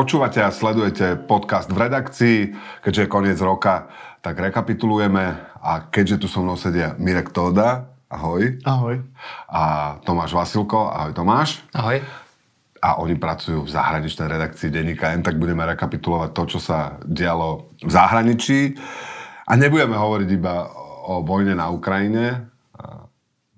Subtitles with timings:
[0.00, 2.38] Počúvate a sledujete podcast v redakcii,
[2.80, 3.92] keďže je koniec roka,
[4.24, 8.64] tak rekapitulujeme a keďže tu so mnou sedia Mirek Tóda, ahoj.
[8.64, 8.96] Ahoj.
[9.52, 9.60] A
[10.00, 11.60] Tomáš Vasilko, ahoj Tomáš.
[11.76, 12.00] Ahoj.
[12.80, 17.68] A oni pracujú v zahraničnej redakcii Denníka N, tak budeme rekapitulovať to, čo sa dialo
[17.84, 18.80] v zahraničí.
[19.44, 20.64] A nebudeme hovoriť iba
[21.12, 22.48] o vojne na Ukrajine.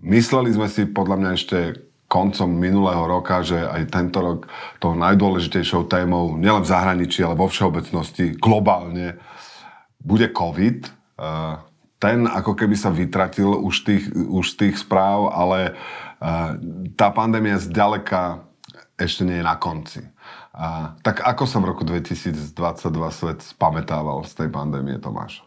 [0.03, 1.59] Mysleli sme si podľa mňa ešte
[2.13, 4.45] koncom minulého roka, že aj tento rok
[4.77, 9.17] tou najdôležitejšou témou, nielen v zahraničí, ale vo všeobecnosti, globálne,
[9.97, 10.93] bude COVID.
[11.97, 15.73] Ten ako keby sa vytratil už tých, už tých správ, ale
[17.01, 18.45] tá pandémia zďaleka
[19.01, 20.05] ešte nie je na konci.
[20.53, 22.53] A, tak ako sa v roku 2022
[23.09, 25.41] svet spametával z tej pandémie, Tomáš?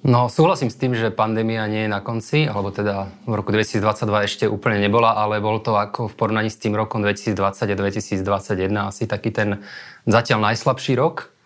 [0.00, 4.24] No súhlasím s tým, že pandémia nie je na konci, alebo teda v roku 2022
[4.24, 8.88] ešte úplne nebola, ale bol to ako v porovnaní s tým rokom 2020 a 2021
[8.88, 9.60] asi taký ten
[10.08, 11.36] zatiaľ najslabší rok.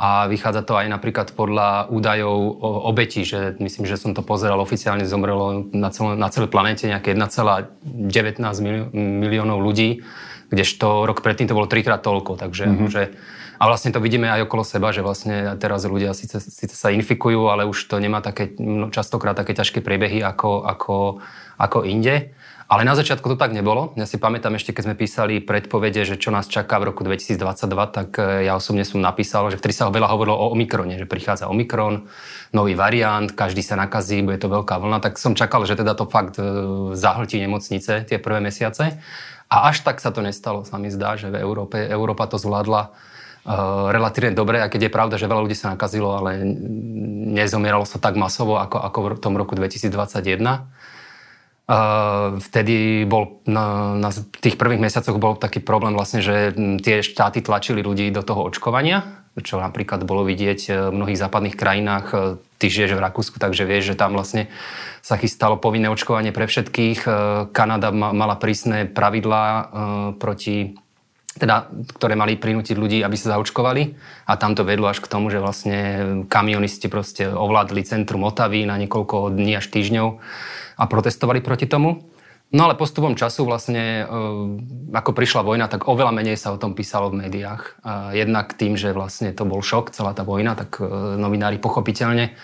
[0.00, 4.58] A vychádza to aj napríklad podľa údajov o obeti, že myslím, že som to pozeral,
[4.58, 10.00] oficiálne zomrelo na, celé, na celej planete nejaké 1,19 miliónov ľudí,
[10.48, 12.88] kdežto rok predtým to bolo trikrát toľko, takže mm-hmm.
[12.90, 13.02] že
[13.60, 17.52] a vlastne to vidíme aj okolo seba, že vlastne teraz ľudia síce, síce sa infikujú,
[17.52, 18.56] ale už to nemá také,
[18.88, 21.20] častokrát také ťažké priebehy ako, ako,
[21.60, 22.32] ako inde.
[22.72, 23.92] Ale na začiatku to tak nebolo.
[24.00, 27.36] Ja si pamätám ešte, keď sme písali predpovede, že čo nás čaká v roku 2022,
[27.92, 31.50] tak e, ja osobne som napísal, že vtedy sa veľa hovorilo o Omikrone, že prichádza
[31.50, 32.06] Omikron,
[32.56, 36.08] nový variant, každý sa nakazí, bude to veľká vlna, tak som čakal, že teda to
[36.08, 36.46] fakt e,
[36.96, 39.02] zahltí nemocnice tie prvé mesiace.
[39.50, 42.94] A až tak sa to nestalo, sa mi zdá, že v Európe, Európa to zvládla
[42.94, 43.18] Eh,
[43.90, 46.44] relatívne dobre, a keď je pravda, že veľa ľudí sa nakazilo, ale
[47.32, 49.88] nezomieralo sa tak masovo ako, ako v tom roku 2021.
[50.40, 50.58] Uh,
[51.70, 54.10] eh, vtedy bol na, na
[54.42, 56.50] tých prvých mesiacoch bol taký problém vlastne, že
[56.82, 61.56] tie štáty tlačili ľudí do toho očkovania, čo napríklad bolo vidieť eh, v mnohých západných
[61.56, 62.06] krajinách.
[62.60, 64.52] Ty žiješ v Rakúsku, takže vieš, že tam vlastne
[65.00, 67.08] sa chystalo povinné očkovanie pre všetkých.
[67.56, 69.72] Kanada mala prísne pravidlá
[70.20, 70.76] proti
[71.40, 73.96] teda, ktoré mali prinútiť ľudí, aby sa zaočkovali.
[74.28, 75.78] A tam to vedlo až k tomu, že vlastne
[76.28, 80.08] kamionisti proste ovládli centrum Otavy na niekoľko dní až týždňov
[80.76, 82.04] a protestovali proti tomu.
[82.50, 84.14] No ale postupom času vlastne, e,
[84.90, 87.78] ako prišla vojna, tak oveľa menej sa o tom písalo v médiách.
[88.10, 90.84] Jednak tým, že vlastne to bol šok, celá tá vojna, tak e,
[91.14, 92.34] novinári pochopiteľne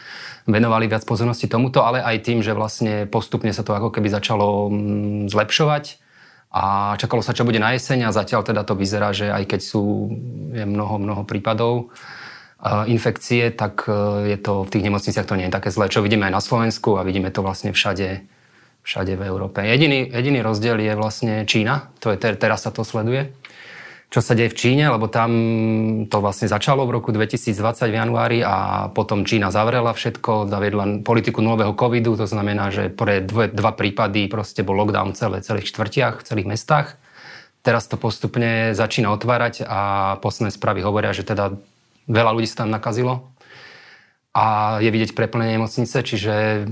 [0.47, 4.71] venovali viac pozornosti tomuto, ale aj tým, že vlastne postupne sa to ako keby začalo
[4.71, 6.06] mm, zlepšovať
[6.57, 9.61] a čakalo sa, čo bude na jeseň a zatiaľ teda to vyzerá, že aj keď
[9.61, 10.09] sú
[10.57, 11.93] je mnoho, mnoho prípadov
[12.89, 16.25] infekcie, tak e, je to v tých nemocniciach to nie je také zlé, čo vidíme
[16.25, 18.25] aj na Slovensku a vidíme to vlastne všade,
[18.81, 19.61] všade v Európe.
[19.61, 23.37] Jediný, jediný rozdiel je vlastne Čína, to je, teraz sa to sleduje
[24.07, 25.31] čo sa deje v Číne, lebo tam
[26.07, 31.43] to vlastne začalo v roku 2020 v januári a potom Čína zavrela všetko, zaviedla politiku
[31.43, 36.23] nového covidu, to znamená, že pre dve, dva prípady proste bol lockdown celé, celých štvrtiach,
[36.23, 36.95] celých mestách.
[37.67, 39.81] Teraz to postupne začína otvárať a
[40.23, 41.59] posledné správy hovoria, že teda
[42.07, 43.27] veľa ľudí sa tam nakazilo
[44.37, 46.69] a je vidieť preplnenie nemocnice, čiže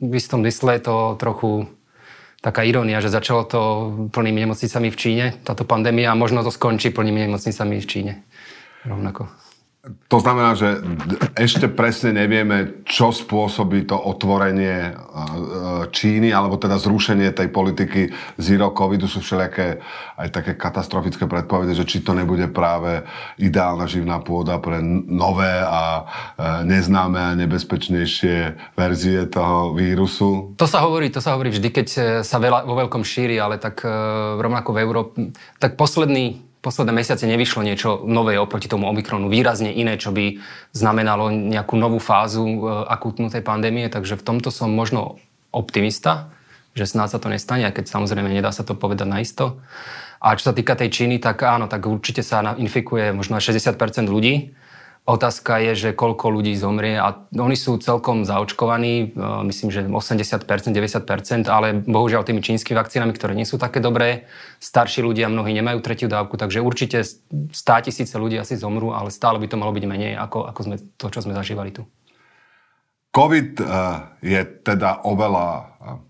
[0.00, 1.68] v istom mysle to trochu
[2.44, 3.60] taká irónia, že začalo to
[4.12, 8.12] plnými nemocnicami v Číne, táto pandémia, a možno to skončí plnými nemocnicami v Číne.
[8.84, 9.43] Rovnako.
[9.84, 10.80] To znamená, že
[11.36, 14.96] ešte presne nevieme, čo spôsobí to otvorenie
[15.92, 18.08] Číny, alebo teda zrušenie tej politiky
[18.40, 19.04] zero covidu.
[19.04, 19.84] Sú všelijaké
[20.16, 23.04] aj také katastrofické predpovede, že či to nebude práve
[23.36, 26.04] ideálna živná pôda pre nové a e,
[26.64, 28.36] neznáme a nebezpečnejšie
[28.80, 30.56] verzie toho vírusu.
[30.56, 31.86] To sa hovorí, to sa hovorí vždy, keď
[32.24, 33.92] sa veľa, vo veľkom šíri, ale tak e,
[34.40, 35.14] rovnako v Európe,
[35.60, 40.40] tak posledný posledné mesiace nevyšlo niečo nové oproti tomu Omikronu, výrazne iné, čo by
[40.72, 42.58] znamenalo nejakú novú fázu e,
[42.88, 45.20] akútnu tej pandémie, takže v tomto som možno
[45.52, 46.32] optimista,
[46.72, 49.60] že snáď sa to nestane, aj keď samozrejme nedá sa to povedať naisto.
[50.24, 54.08] A čo sa týka tej Číny, tak áno, tak určite sa infikuje možno aj 60%
[54.08, 54.56] ľudí,
[55.04, 59.16] Otázka je, že koľko ľudí zomrie a oni sú celkom zaočkovaní, e,
[59.52, 64.24] myslím, že 80%, 90%, ale bohužiaľ tými čínskymi vakcínami, ktoré nie sú také dobré,
[64.64, 67.52] starší ľudia mnohí nemajú tretiu dávku, takže určite 100
[67.84, 71.06] tisíce ľudí asi zomrú, ale stále by to malo byť menej ako, ako sme, to,
[71.12, 71.84] čo sme zažívali tu.
[73.12, 73.64] COVID e,
[74.24, 75.62] je teda oveľa e,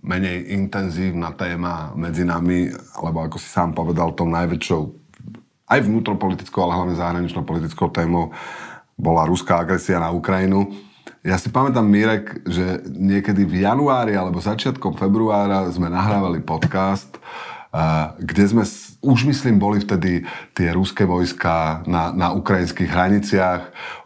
[0.06, 2.70] menej intenzívna téma medzi nami,
[3.02, 5.02] lebo ako si sám povedal, tou najväčšou
[5.66, 8.30] aj vnútropolitickou, ale hlavne zahraničnou politickou témou
[8.94, 10.70] bola ruská agresia na Ukrajinu.
[11.24, 17.20] Ja si pamätám, Mirek, že niekedy v januári alebo začiatkom februára sme nahrávali podcast
[18.18, 18.62] kde sme,
[19.02, 20.22] už myslím, boli vtedy
[20.54, 23.62] tie ruské vojska na, na ukrajinských hraniciach,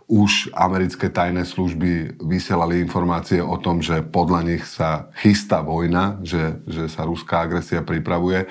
[0.08, 6.64] už americké tajné služby vysielali informácie o tom, že podľa nich sa chystá vojna, že,
[6.64, 8.48] že sa ruská agresia pripravuje.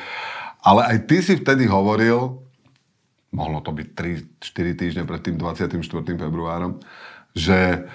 [0.62, 2.45] Ale aj ty si vtedy hovoril,
[3.31, 3.88] mohlo to byť
[4.39, 5.79] 3-4 týždne pred tým 24.
[6.15, 6.79] februárom,
[7.35, 7.85] že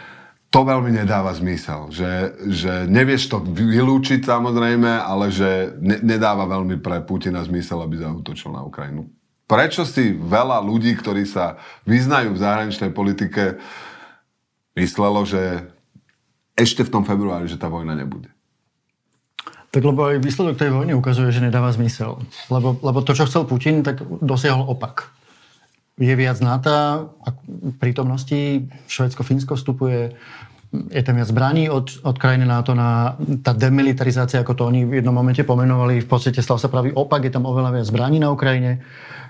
[0.53, 1.89] to veľmi nedáva zmysel.
[1.89, 2.13] Že,
[2.53, 8.53] že nevieš to vylúčiť samozrejme, ale že ne, nedáva veľmi pre Putina zmysel, aby zautočil
[8.53, 9.09] na Ukrajinu.
[9.49, 11.57] Prečo si veľa ľudí, ktorí sa
[11.89, 13.57] vyznajú v zahraničnej politike,
[14.77, 15.73] myslelo, že
[16.53, 18.29] ešte v tom februári, že tá vojna nebude?
[19.73, 22.21] Tak lebo aj výsledok tej vojny ukazuje, že nedáva zmysel.
[22.53, 25.09] Lebo, lebo to, čo chcel Putin, tak dosiahol opak
[26.03, 27.15] je viac NATO,
[27.47, 30.11] v prítomnosti Švedsko, Fínsko vstupuje,
[30.73, 33.15] je tam viac zbraní od, od krajiny NATO na
[33.45, 37.23] tá demilitarizácia, ako to oni v jednom momente pomenovali, v podstate stal sa pravý opak,
[37.29, 38.83] je tam oveľa viac zbraní na Ukrajine.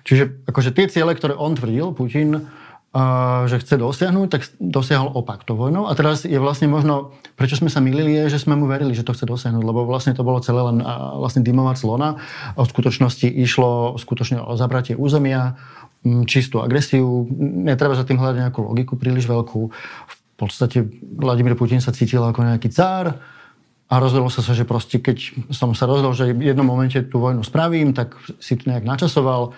[0.07, 5.43] Čiže akože tie ciele, ktoré on tvrdil, Putin, uh, že chce dosiahnuť, tak dosiahol opak
[5.43, 5.91] to vojnou.
[5.91, 9.03] A teraz je vlastne možno, prečo sme sa milili, je, že sme mu verili, že
[9.03, 10.79] to chce dosiahnuť, lebo vlastne to bolo celé len
[11.19, 12.23] vlastne dymová clona.
[12.55, 15.59] A v skutočnosti išlo skutočne o zabratie územia,
[16.27, 17.27] čistú agresiu.
[17.39, 19.61] Netreba za tým hľadať nejakú logiku príliš veľkú.
[20.09, 23.23] V podstate Vladimír Putin sa cítil ako nejaký cár
[23.93, 27.45] a rozhodol sa, že proste keď som sa rozhodol, že v jednom momente tú vojnu
[27.45, 29.53] spravím, tak si to nejak načasoval.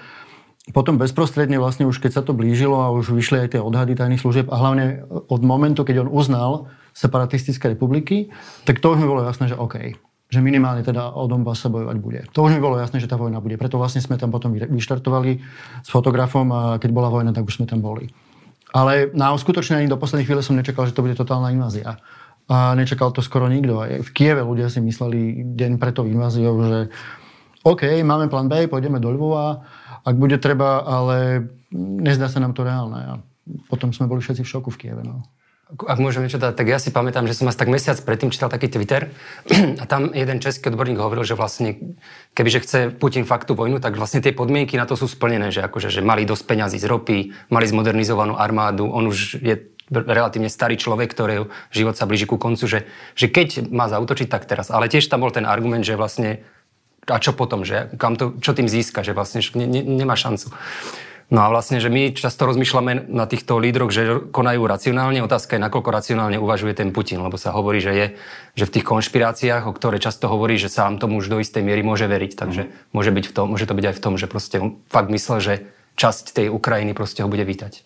[0.73, 4.21] Potom bezprostredne vlastne už keď sa to blížilo a už vyšli aj tie odhady tajných
[4.21, 8.33] služieb a hlavne od momentu, keď on uznal separatistické republiky,
[8.65, 9.97] tak to už mi bolo jasné, že OK,
[10.29, 12.21] že minimálne teda o Donbass sa bojovať bude.
[12.33, 13.61] To už mi bolo jasné, že tá vojna bude.
[13.61, 15.39] Preto vlastne sme tam potom vyštartovali
[15.85, 18.11] s fotografom a keď bola vojna, tak už sme tam boli.
[18.75, 22.03] Ale na uskutočnenie do poslednej chvíle som nečakal, že to bude totálna invázia.
[22.51, 23.79] A nečakal to skoro nikto.
[23.79, 26.79] Aj v Kieve ľudia si mysleli deň pred tou inváziou, že
[27.65, 29.65] OK, máme plán B, pôjdeme do Lvova,
[30.05, 33.01] ak bude treba, ale nezdá sa nám to reálne.
[33.01, 33.13] A
[33.73, 35.01] potom sme boli všetci v šoku v Kieve.
[35.07, 35.25] No
[35.73, 38.53] ak môžem niečo dať, tak ja si pamätám, že som asi tak mesiac predtým čítal
[38.53, 39.11] taký Twitter
[39.81, 41.97] a tam jeden český odborník hovoril, že vlastne
[42.37, 45.65] kebyže chce Putin fakt tú vojnu, tak vlastne tie podmienky na to sú splnené, že
[45.65, 47.19] akože, že mali dosť peňazí z ropy,
[47.49, 49.57] mali zmodernizovanú armádu, on už je
[49.89, 52.81] relatívne starý človek, ktorého život sa blíži ku koncu, že,
[53.13, 54.73] že keď má zautočiť, tak teraz.
[54.73, 56.41] Ale tiež tam bol ten argument, že vlastne
[57.05, 60.49] a čo potom, že kam to, čo tým získa, že vlastne ne, ne, nemá šancu.
[61.35, 65.19] No a vlastne, že my často rozmýšľame na týchto lídroch, že konajú racionálne.
[65.19, 68.07] Otázka je, nakoľko racionálne uvažuje ten Putin, lebo sa hovorí, že je,
[68.55, 71.83] že v tých konšpiráciách, o ktoré často hovorí, že sám tomu už do istej miery
[71.83, 72.39] môže veriť.
[72.39, 72.95] Takže mm.
[72.95, 75.39] môže, byť v tom, môže to byť aj v tom, že proste on fakt myslel,
[75.43, 75.55] že
[75.99, 77.83] časť tej Ukrajiny proste ho bude vítať.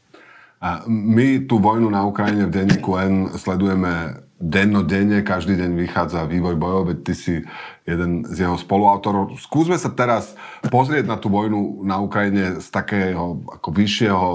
[0.60, 6.54] A my tú vojnu na Ukrajine v denníku N sledujeme dennodenne, každý deň vychádza vývoj
[6.54, 7.34] bojov, veď ty si
[7.82, 9.34] jeden z jeho spoluautorov.
[9.42, 10.38] Skúsme sa teraz
[10.70, 14.28] pozrieť na tú vojnu na Ukrajine z takého ako vyššieho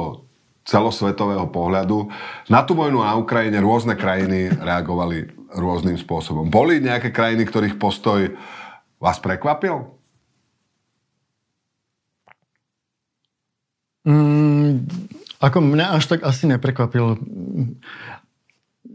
[0.68, 2.12] celosvetového pohľadu.
[2.52, 6.52] Na tú vojnu na Ukrajine rôzne krajiny reagovali rôznym spôsobom.
[6.52, 8.36] Boli nejaké krajiny, ktorých postoj
[9.00, 9.88] vás prekvapil?
[14.04, 14.84] Mm,
[15.40, 17.20] ako mňa až tak asi neprekvapil.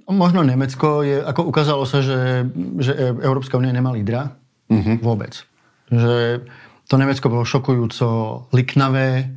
[0.08, 2.49] Možno Nemecko je, ako ukázalo sa, že,
[2.81, 4.40] že Európska únia nemá lídra.
[4.72, 4.96] Uh-huh.
[5.05, 5.44] Vôbec.
[5.93, 6.44] Že
[6.88, 8.09] to Nemecko bolo šokujúco
[8.56, 9.28] liknavé.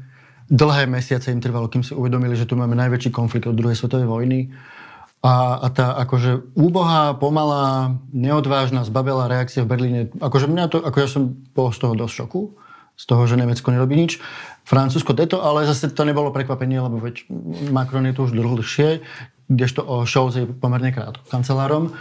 [0.48, 4.08] Dlhé mesiace im trvalo, kým si uvedomili, že tu máme najväčší konflikt od druhej svetovej
[4.08, 4.52] vojny.
[5.22, 10.98] A, a tá akože úbohá, pomalá, neodvážna, zbabelá reakcia v Berlíne, akože mňa to, ako
[10.98, 12.42] ja som bol z toho dosť šoku,
[12.98, 14.18] z toho, že Nemecko nerobí nič.
[14.66, 17.30] Francúzsko teto, ale zase to nebolo prekvapenie, lebo veď
[17.70, 19.06] Macron je tu už dlhšie,
[19.52, 21.92] kdežto Scholz je pomerne krátko kancelárom.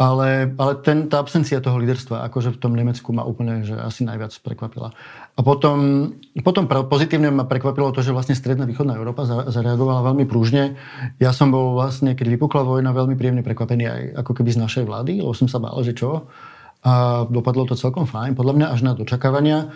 [0.00, 4.08] Ale, ale ten, tá absencia toho líderstva, akože v tom Nemecku ma úplne že asi
[4.08, 4.96] najviac prekvapila.
[5.36, 6.08] A potom,
[6.40, 10.80] potom pozitívne ma prekvapilo to, že vlastne stredná východná Európa zareagovala veľmi prúžne.
[11.20, 14.84] Ja som bol vlastne, keď vypukla vojna, veľmi príjemne prekvapený aj ako keby z našej
[14.88, 16.32] vlády, lebo som sa bál, že čo.
[16.80, 19.68] A dopadlo to celkom fajn, podľa mňa až na dočakávania.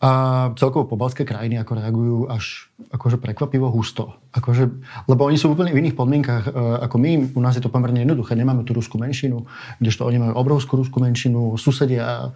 [0.00, 0.10] A
[0.56, 4.16] celkovo pobalské krajiny ako reagujú až akože prekvapivo husto.
[4.32, 4.72] Akože,
[5.04, 6.50] lebo oni sú úplne v iných podmienkach e,
[6.88, 7.36] ako my.
[7.36, 8.32] U nás je to pomerne jednoduché.
[8.32, 9.44] Nemáme tú ruskú menšinu,
[9.76, 12.32] kdežto oni majú obrovskú ruskú menšinu, susedia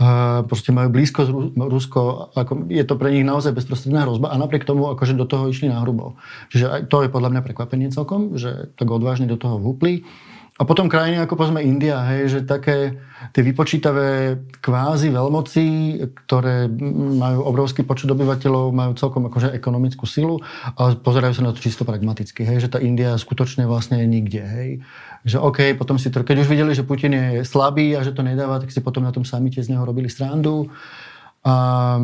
[0.00, 2.32] a proste majú blízko Rusko.
[2.32, 5.68] Ako, je to pre nich naozaj bezprostredná hrozba a napriek tomu akože do toho išli
[5.68, 6.16] na hrubo.
[6.48, 10.08] Čiže to je podľa mňa prekvapenie celkom, že tak odvážne do toho vúpli.
[10.62, 13.02] A potom krajiny ako povedzme India, hej, že také
[13.34, 15.64] tie vypočítavé kvázy veľmoci,
[16.22, 16.70] ktoré
[17.18, 20.38] majú obrovský počet obyvateľov, majú celkom akože ekonomickú silu
[20.78, 24.42] a pozerajú sa na to čisto pragmaticky, hej, že tá India skutočne vlastne je nikde,
[24.46, 24.70] hej.
[25.26, 28.22] Že OK, potom si to, keď už videli, že Putin je slabý a že to
[28.22, 30.70] nedáva, tak si potom na tom samite z neho robili srandu.
[31.42, 31.98] A,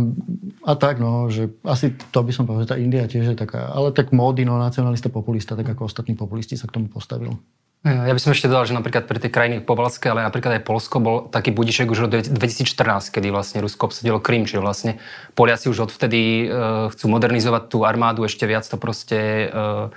[0.66, 3.70] a tak, no, že asi to by som povedal, že tá India tiež je taká,
[3.70, 7.38] ale tak módy, no, nacionalista, populista, tak ako ostatní populisti sa k tomu postavil.
[7.86, 10.98] Ja by som ešte dodal, že napríklad pre tie krajiny pobalské, ale napríklad aj Polsko
[10.98, 12.66] bol taký budiček už od 2014,
[13.14, 14.98] kedy vlastne Rusko obsadilo Krym, čiže vlastne
[15.38, 19.94] Poliaci už odvtedy uh, chcú modernizovať tú armádu, ešte viac to proste uh,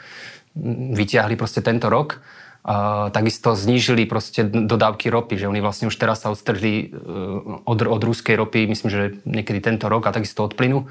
[0.94, 2.22] vyťahli proste tento rok.
[2.62, 7.82] Uh, takisto znížili proste dodávky ropy, že oni vlastne už teraz sa odstrhli uh, od,
[7.82, 10.86] od ruskej ropy, myslím, že niekedy tento rok a takisto od plynu.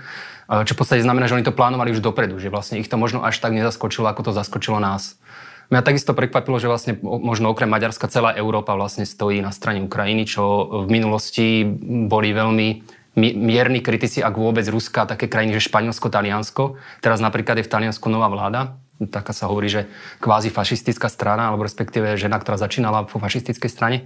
[0.50, 3.22] Čo v podstate znamená, že oni to plánovali už dopredu, že vlastne ich to možno
[3.22, 5.14] až tak nezaskočilo, ako to zaskočilo nás.
[5.70, 10.26] Mňa takisto prekvapilo, že vlastne možno okrem Maďarska celá Európa vlastne stojí na strane Ukrajiny,
[10.26, 11.62] čo v minulosti
[12.10, 12.68] boli veľmi
[13.18, 16.78] mierni kritici, ak vôbec Ruska, také krajiny, že Španielsko, Taliansko.
[16.98, 19.86] Teraz napríklad je v Taliansku nová vláda, taká sa hovorí, že
[20.18, 23.98] kvázi fašistická strana, alebo respektíve žena, ktorá začínala vo fašistickej strane,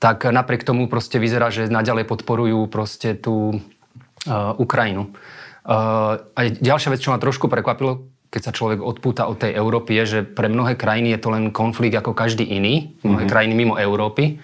[0.00, 5.12] tak napriek tomu proste vyzerá, že naďalej podporujú proste tú uh, Ukrajinu.
[5.66, 9.98] Uh, a ďalšia vec, čo ma trošku prekvapilo, keď sa človek odpúta od tej Európy,
[10.02, 13.30] je, že pre mnohé krajiny je to len konflikt ako každý iný, mnohé mm-hmm.
[13.30, 14.38] krajiny mimo Európy.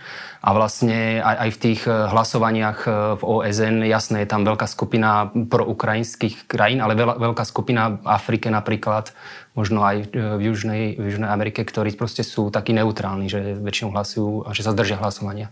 [0.47, 4.67] A vlastne aj, aj v tých eh, hlasovaniach eh, v OSN, jasné, je tam veľká
[4.71, 9.11] skupina proukrajinských krajín, ale veľa, veľká skupina v Afrike napríklad,
[9.59, 13.91] možno aj eh, v Južnej, v Južnej Amerike, ktorí proste sú takí neutrálni, že väčšinou
[13.95, 15.51] hlasujú a že sa zdržia hlasovania.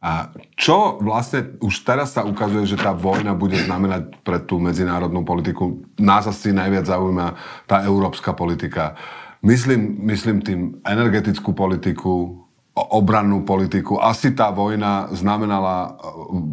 [0.00, 5.28] A čo vlastne už teraz sa ukazuje, že tá vojna bude znamenať pre tú medzinárodnú
[5.28, 5.84] politiku?
[6.00, 7.36] Nás asi najviac zaujíma
[7.68, 8.96] tá európska politika.
[9.44, 12.40] Myslím, myslím tým energetickú politiku,
[12.72, 14.00] obrannú politiku.
[14.00, 15.90] Asi tá vojna znamenala e,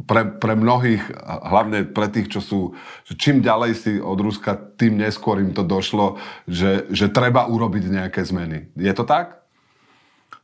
[0.04, 2.60] pre, pre mnohých, hlavne pre tých, čo sú,
[3.16, 8.28] čím ďalej si od Ruska, tým neskôr im to došlo, že, že treba urobiť nejaké
[8.28, 8.76] zmeny.
[8.76, 9.47] Je to tak?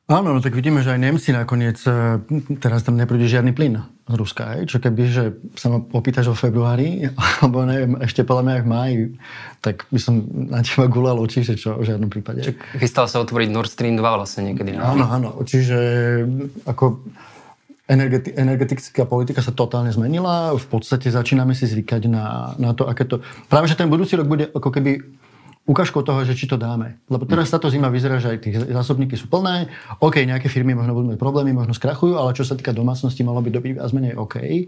[0.03, 2.19] Áno, no tak vidíme, že aj Nemci nakoniec, e,
[2.59, 4.67] teraz tam nepríde žiadny plyn z Ruska, hej?
[4.67, 7.07] čo keby, že sa ma opýtaš vo februári,
[7.39, 8.95] alebo neviem, ešte podľa mňa aj v máji,
[9.63, 12.43] tak by som na teba gulal oči, že čo, v žiadnom prípade.
[12.43, 14.75] Čiže chystal sa otvoriť Nord Stream 2 vlastne niekedy.
[14.75, 14.91] No?
[14.91, 15.79] Áno, áno, čiže
[16.67, 16.99] ako
[17.87, 23.07] energeti- energetická politika sa totálne zmenila, v podstate začíname si zvykať na, na to, aké
[23.07, 23.23] to...
[23.47, 24.99] Práve, že ten budúci rok bude ako keby
[25.63, 26.99] ukážkou toho, že či to dáme.
[27.07, 29.71] Lebo teraz táto zima vyzerá, že aj tie zásobníky sú plné.
[30.03, 33.39] OK, nejaké firmy možno budú mať problémy, možno skrachujú, ale čo sa týka domácnosti, malo
[33.39, 34.67] by dobiť viac menej OK.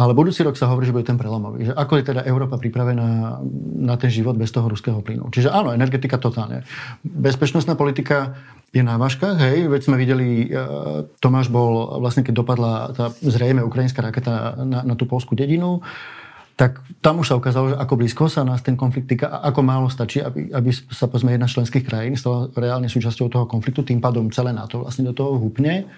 [0.00, 1.70] Ale budúci rok sa hovorí, že bude ten prelomový.
[1.70, 3.42] Že ako je teda Európa pripravená
[3.84, 5.28] na ten život bez toho ruského plynu.
[5.28, 6.64] Čiže áno, energetika totálne.
[7.04, 8.38] Bezpečnostná politika
[8.70, 13.66] je na váškach, hej, veď sme videli, uh, Tomáš bol vlastne, keď dopadla tá zrejme
[13.66, 15.82] ukrajinská raketa na, na tú polskú dedinu,
[16.60, 19.64] tak tam už sa ukázalo, že ako blízko sa nás ten konflikt týka a ako
[19.64, 23.80] málo stačí, aby, aby sa pozme jedna z členských krajín stala reálne súčasťou toho konfliktu,
[23.80, 25.88] tým pádom celé NATO vlastne do toho húpne.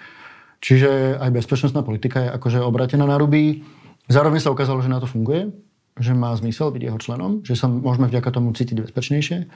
[0.63, 3.59] Čiže aj bezpečnostná politika je akože obratená na ruby.
[4.07, 5.51] Zároveň sa ukázalo, že na to funguje,
[5.99, 9.51] že má zmysel byť jeho členom, že sa môžeme vďaka tomu cítiť bezpečnejšie.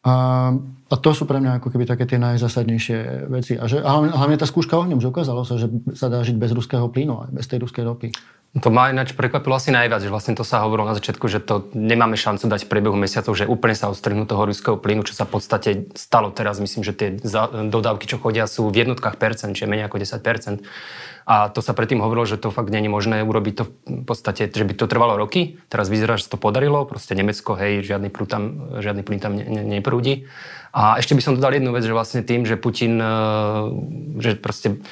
[0.00, 0.14] A,
[0.88, 3.60] a to sú pre mňa ako keby také tie najzásadnejšie veci.
[3.60, 6.56] A, že, hlavne, hlavne tá skúška ohňom, že ukázalo sa, že sa dá žiť bez
[6.56, 8.08] ruského plynu aj bez tej ruskej ropy.
[8.58, 11.70] To ma ináč prekvapilo asi najviac, že vlastne to sa hovorilo na začiatku, že to
[11.70, 15.22] nemáme šancu dať v priebehu mesiacov, že úplne sa odstrihnú toho ruského plynu, čo sa
[15.22, 16.58] v podstate stalo teraz.
[16.58, 17.08] Myslím, že tie
[17.70, 20.18] dodávky, čo chodia, sú v jednotkách percent, čiže menej ako 10
[21.30, 24.66] A to sa predtým hovorilo, že to fakt je možné urobiť to v podstate, že
[24.66, 25.62] by to trvalo roky.
[25.70, 26.82] Teraz vyzerá, že to podarilo.
[26.90, 30.26] Proste Nemecko, hej, žiadny, prúd tam, žiadny plyn tam ne, ne, neprúdi.
[30.74, 33.14] A ešte by som dodal jednu vec, že vlastne tým, že Putin, e,
[34.18, 34.82] že proste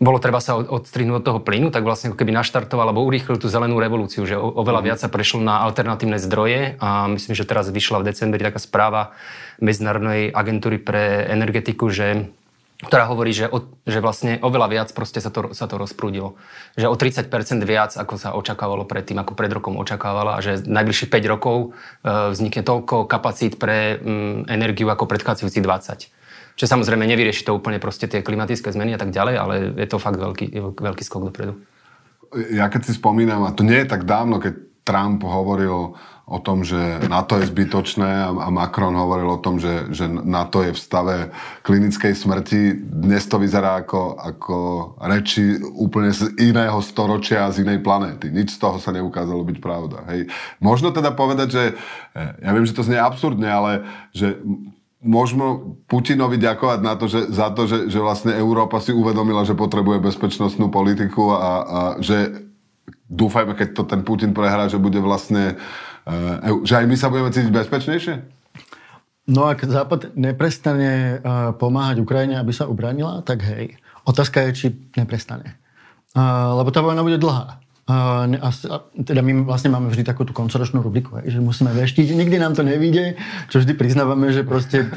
[0.00, 3.52] bolo treba sa odstrihnúť od toho plynu, tak vlastne ako keby naštartoval alebo urýchlil tú
[3.52, 4.86] zelenú revolúciu, že oveľa mhm.
[4.88, 9.16] viac sa prešlo na alternatívne zdroje a myslím, že teraz vyšla v decembri taká správa
[9.60, 12.32] Medzinárodnej agentúry pre energetiku, že
[12.80, 16.40] ktorá hovorí, že, o, že vlastne oveľa viac proste sa to, sa to rozprúdilo.
[16.80, 17.28] Že o 30%
[17.68, 22.32] viac, ako sa očakávalo predtým, ako pred rokom očakávala a že najbližších 5 rokov e,
[22.32, 26.56] vznikne toľko kapacít pre m, energiu ako predchádzajúci 20.
[26.56, 30.00] Čiže samozrejme nevyrieši to úplne proste tie klimatické zmeny a tak ďalej, ale je to
[30.00, 31.60] fakt veľký, veľký skok dopredu.
[32.52, 35.96] Ja keď si spomínam, a to nie je tak dávno, keď Trump hovoril
[36.30, 36.78] o tom, že
[37.10, 41.16] NATO je zbytočné a Macron hovoril o tom, že, že NATO je v stave
[41.66, 42.78] klinickej smrti.
[42.86, 44.56] Dnes to vyzerá ako, ako
[45.02, 48.30] reči úplne z iného storočia a z inej planéty.
[48.30, 50.06] Nič z toho sa neukázalo byť pravda.
[50.14, 50.30] Hej.
[50.62, 51.64] Možno teda povedať, že
[52.14, 53.82] eh, ja viem, že to znie absurdne, ale
[54.14, 54.38] že
[55.02, 59.58] môžeme Putinovi ďakovať na to, že, za to, že, že vlastne Európa si uvedomila, že
[59.58, 62.46] potrebuje bezpečnostnú politiku a, a že
[63.10, 65.89] dúfajme, keď to ten Putin prehrá, že bude vlastne, uh,
[66.66, 68.14] že aj my sa budeme cítiť bezpečnejšie?
[69.30, 73.78] No ak Západ neprestane uh, pomáhať Ukrajine, aby sa ubranila, tak hej.
[74.02, 74.66] Otázka je, či
[74.98, 75.54] neprestane.
[76.16, 77.62] Uh, lebo tá vojna bude dlhá.
[77.86, 78.50] Uh, a,
[78.98, 82.10] teda my vlastne máme vždy takú tú koncoročnú rubriku, že musíme veštiť.
[82.10, 83.14] Nikdy nám to nevíde,
[83.46, 84.90] čo vždy priznávame, že proste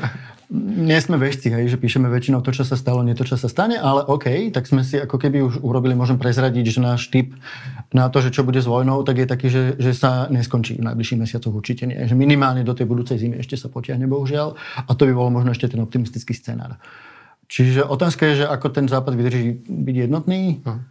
[0.52, 3.48] nie sme vešci, hej, že píšeme väčšinou to, čo sa stalo, nie to, čo sa
[3.48, 7.32] stane, ale OK, tak sme si ako keby už urobili, môžem prezradiť, že náš typ
[7.96, 10.86] na to, že čo bude s vojnou, tak je taký, že, že sa neskončí v
[10.90, 11.96] najbližších mesiacoch určite nie.
[11.96, 14.58] Že minimálne do tej budúcej zimy ešte sa potiahne, bohužiaľ.
[14.86, 16.82] A to by bolo možno ešte ten optimistický scenár.
[17.48, 20.66] Čiže otázka je, že ako ten západ vydrží byť jednotný.
[20.66, 20.82] Hm.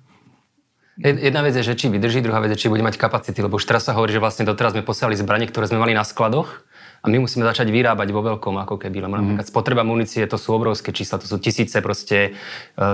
[1.02, 3.64] Jedna vec je, že či vydrží, druhá vec je, či bude mať kapacity, lebo už
[3.64, 6.68] teraz sa hovorí, že vlastne doteraz sme posielali zbranie, ktoré sme mali na skladoch
[7.02, 9.02] a my musíme začať vyrábať vo veľkom, ako keby.
[9.02, 9.22] Lebo mm-hmm.
[9.34, 12.38] napríklad spotreba munície, to sú obrovské čísla, to sú tisíce proste
[12.78, 12.84] e,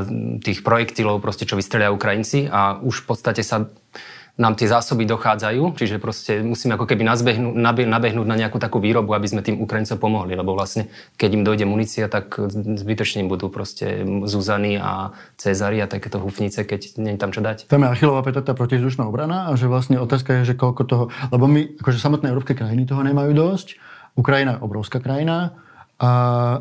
[0.40, 3.68] tých projektilov, proste, čo vystrelia Ukrajinci a už v podstate sa
[4.38, 9.10] nám tie zásoby dochádzajú, čiže proste musíme ako keby nazbehnú, nabehnúť na nejakú takú výrobu,
[9.18, 10.86] aby sme tým Ukrajincom pomohli, lebo vlastne
[11.18, 17.02] keď im dojde munícia, tak zbytočne budú proste Zuzany a Cezary a takéto hufnice, keď
[17.02, 17.66] nie je tam čo dať.
[17.66, 21.04] Tam je Achilová peta tá protizdušná obrana a že vlastne otázka je, že koľko toho,
[21.34, 23.74] lebo my, akože samotné európske krajiny toho nemajú dosť,
[24.18, 25.54] Ukrajina je obrovská krajina,
[25.98, 26.10] a,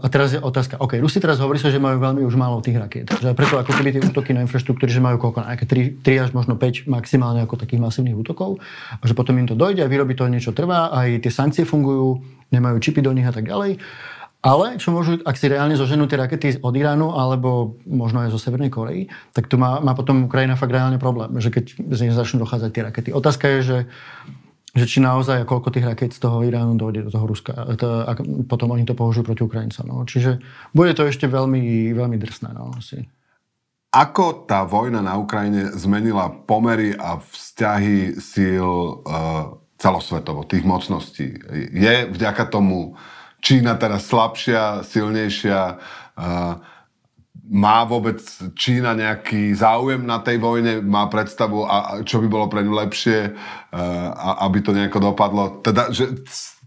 [0.02, 2.82] a teraz je otázka, OK, Rusi teraz hovorí sa, že majú veľmi už málo tých
[2.82, 3.06] rakiet.
[3.06, 6.30] Že preto ako keby tie útoky na infraštruktúry, že majú koľko, nejaké 3, 3 až
[6.34, 8.58] možno 5 maximálne ako takých masívnych útokov.
[8.98, 12.18] A že potom im to dojde a vyrobí to niečo trvá, aj tie sankcie fungujú,
[12.50, 13.78] nemajú čipy do nich a tak ďalej.
[14.42, 18.42] Ale čo môžu, ak si reálne zoženú tie rakety od Iránu alebo možno aj zo
[18.42, 19.06] Severnej Korei,
[19.38, 22.70] tak tu má, má potom Ukrajina fakt reálne problém, že keď z nich začnú dochádzať
[22.74, 23.10] tie rakety.
[23.14, 23.78] Otázka je, že
[24.77, 27.51] že či naozaj koľko tých raket z toho Iránu dojde do toho Ruska.
[27.81, 28.13] To, a
[28.46, 29.86] potom oni to použijú proti Ukrajincom.
[29.89, 30.05] No.
[30.05, 30.38] Čiže
[30.69, 32.53] bude to ešte veľmi, veľmi drsné.
[32.53, 33.10] No, asi.
[33.89, 41.34] Ako tá vojna na Ukrajine zmenila pomery a vzťahy síl uh, celosvetovo, tých mocností?
[41.74, 42.93] Je vďaka tomu
[43.41, 45.60] Čína teraz slabšia, silnejšia?
[46.13, 46.62] Uh,
[47.48, 48.20] má vôbec
[48.60, 50.84] Čína nejaký záujem na tej vojne?
[50.84, 53.32] Má predstavu, a, čo by bolo pre ňu lepšie,
[53.72, 55.63] a, aby to nejako dopadlo?
[55.63, 56.12] Teda, že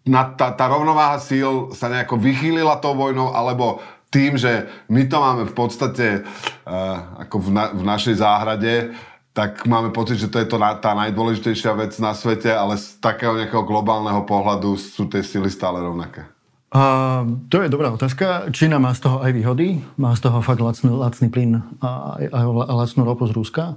[0.08, 5.16] na, tá, tá rovnováha síl sa nejako vychýlila tou vojnou, alebo tým, že my to
[5.22, 8.90] máme v podstate uh, ako v, na, v našej záhrade,
[9.30, 12.98] tak máme pocit, že to je to na, tá najdôležitejšia vec na svete, ale z
[12.98, 16.26] takého nejakého globálneho pohľadu sú tie sily stále rovnaké.
[16.70, 16.82] A
[17.50, 18.46] to je dobrá otázka.
[18.54, 19.82] Čína má z toho aj výhody.
[19.98, 23.74] Má z toho fakt lacný, lacný plyn a, a, a lacnú ropu z Ruska.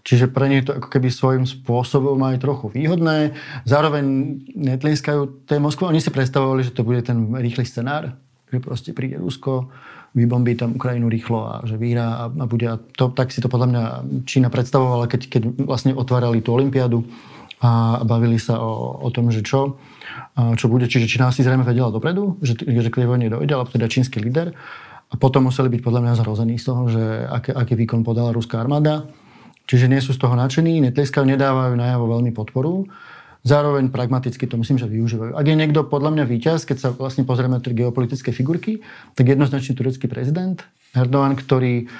[0.00, 3.36] Čiže pre nich to ako keby svojím spôsobom aj trochu výhodné.
[3.68, 4.04] Zároveň
[4.56, 5.92] netlieskajú tej Moskve.
[5.92, 8.16] Oni si predstavovali, že to bude ten rýchly scenár,
[8.48, 9.68] že proste príde Rusko,
[10.16, 12.66] vybombí tam Ukrajinu rýchlo a že vyhrá a, a bude.
[12.66, 13.82] A to, tak si to podľa mňa
[14.24, 17.04] Čína predstavovala, keď, keď vlastne otvárali tú olympiádu
[17.60, 19.76] a bavili sa o, o tom, že čo
[20.56, 20.88] čo bude.
[20.88, 24.22] Čiže Čína si zrejme vedela dopredu, že, že k tej vojne dojde, alebo teda čínsky
[24.22, 24.56] líder.
[25.10, 28.62] A potom museli byť podľa mňa zrození z toho, že aký, aký výkon podala ruská
[28.62, 29.10] armáda.
[29.66, 32.86] Čiže nie sú z toho nadšení, netleskajú, nedávajú najavo veľmi podporu.
[33.42, 35.32] Zároveň pragmaticky to myslím, že využívajú.
[35.34, 38.84] Ak je niekto podľa mňa víťaz, keď sa vlastne pozrieme na tie geopolitické figurky,
[39.18, 40.62] tak jednoznačne turecký prezident
[40.94, 41.90] Erdogan, ktorý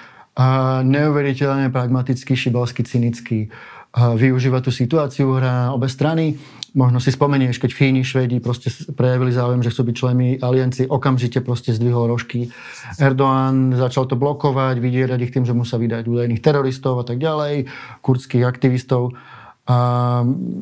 [0.87, 3.51] neuveriteľne pragmaticky, šibalsky, cynicky
[3.95, 6.39] využíva tú situáciu, hrá na obe strany.
[6.71, 11.43] Možno si spomenieš, keď Fíni, Švedi proste prejavili záujem, že chcú byť členmi alianci, okamžite
[11.43, 12.55] proste zdvihol rožky.
[13.03, 17.67] Erdoğan začal to blokovať, vydierať ich tým, že musia vydať údajných teroristov a tak ďalej,
[18.07, 19.19] kurdských aktivistov
[19.67, 19.79] a,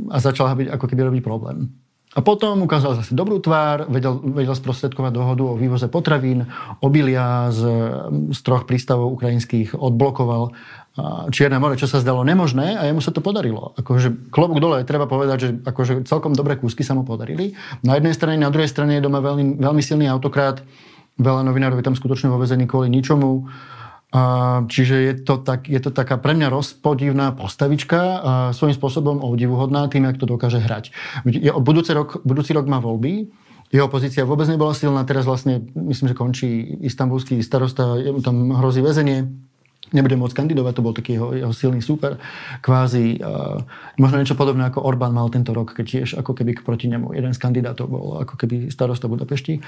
[0.08, 1.68] a začal byť ako keby robiť problém.
[2.16, 6.48] A potom ukázal zase dobrú tvár, vedel, vedel sprostredkovať dohodu o vývoze potravín,
[6.80, 7.62] obilia z,
[8.32, 10.56] z troch prístavov ukrajinských odblokoval
[11.30, 13.70] Čierne more, čo sa zdalo nemožné a jemu sa to podarilo.
[13.78, 17.54] Akože klobúk dole, treba povedať, že akože celkom dobré kúsky sa mu podarili.
[17.86, 20.58] Na jednej strane, na druhej strane je doma veľmi, veľmi silný autokrát.
[21.18, 23.46] Veľa novinárov je tam skutočne vo vezení kvôli ničomu.
[24.08, 24.22] A,
[24.66, 29.86] čiže je to, tak, je to taká pre mňa rozpodivná postavička a svojím spôsobom obdivuhodná
[29.92, 30.90] tým, jak to dokáže hrať.
[31.28, 33.28] Je, budúci, rok, budúci rok má voľby,
[33.68, 36.48] jeho pozícia vôbec nebola silná, teraz vlastne myslím, že končí
[36.88, 39.28] istambulský starosta, tam hrozí väzenie
[39.92, 42.20] nebude môcť kandidovať, to bol taký jeho, jeho silný super.
[42.60, 43.62] Kvázi, uh,
[43.96, 47.32] možno niečo podobné ako Orbán mal tento rok, keď tiež ako keby proti nemu jeden
[47.32, 49.60] z kandidátov bol ako keby starosta Budapešti.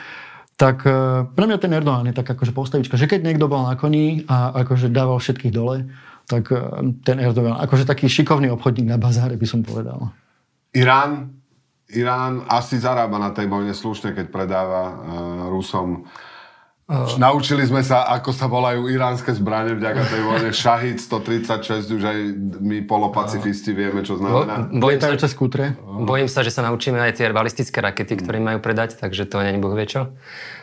[0.60, 3.80] Tak uh, pre mňa ten Erdogan je tak akože postavička, že keď niekto bol na
[3.80, 5.88] koni a akože dával všetkých dole,
[6.28, 10.12] tak uh, ten Erdogan, akože taký šikovný obchodník na bazáre by som povedal.
[10.76, 11.34] Irán,
[11.90, 14.94] Irán asi zarába na tej vojne slušne, keď predáva uh,
[15.50, 16.06] Rusom
[17.22, 20.50] Naučili sme sa, ako sa volajú iránske zbranie vďaka tej vojne.
[20.66, 22.18] Šahid 136, už aj
[22.58, 24.66] my polopacifisti vieme, čo znamená.
[24.74, 25.30] Bo, bojím, sa,
[25.86, 29.62] bojím sa, že sa naučíme aj tie balistické rakety, ktoré majú predať, takže to není
[29.62, 30.10] boh vie čo.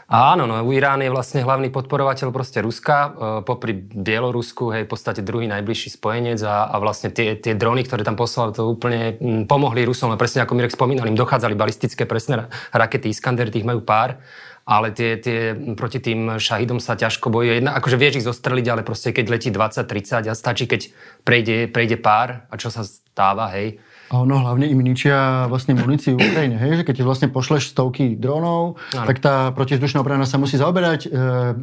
[0.08, 3.10] Áno, no Irán je vlastne hlavný podporovateľ proste Ruska, e,
[3.44, 8.08] popri Bielorusku, hej, v podstate druhý najbližší spojenec a, a vlastne tie, tie drony, ktoré
[8.08, 10.16] tam poslali, to úplne m, pomohli Rusom.
[10.16, 14.24] A presne ako Mirek spomínal, im dochádzali balistické presné rakety Iskander, tých majú pár
[14.68, 17.64] ale tie, tie proti tým šahidom sa ťažko bojuje.
[17.64, 20.92] Jedna, akože vieš ich zostreliť, ale proste keď letí 20-30 a stačí, keď
[21.24, 26.16] prejde, prejde pár a čo sa stáva, hej, a ono hlavne im ničia vlastne muníciu
[26.16, 26.80] v Ukrajine, hej?
[26.80, 29.04] že keď vlastne pošleš stovky dronov, ano.
[29.04, 31.10] tak tá protizdušná obrana sa musí zaoberať, e,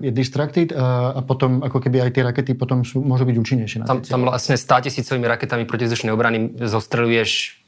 [0.04, 3.78] je distracted a, a potom ako keby aj tie rakety potom sú, môžu byť účinnejšie.
[3.80, 7.63] Na tam, tam vlastne 100 tisícovými raketami protizdušnej obrany zostreluješ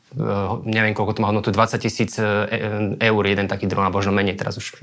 [0.65, 2.25] neviem, koľko to má hodnotu, 20 tisíc e,
[3.03, 4.81] eur jeden taký dron, a možno menej, teraz už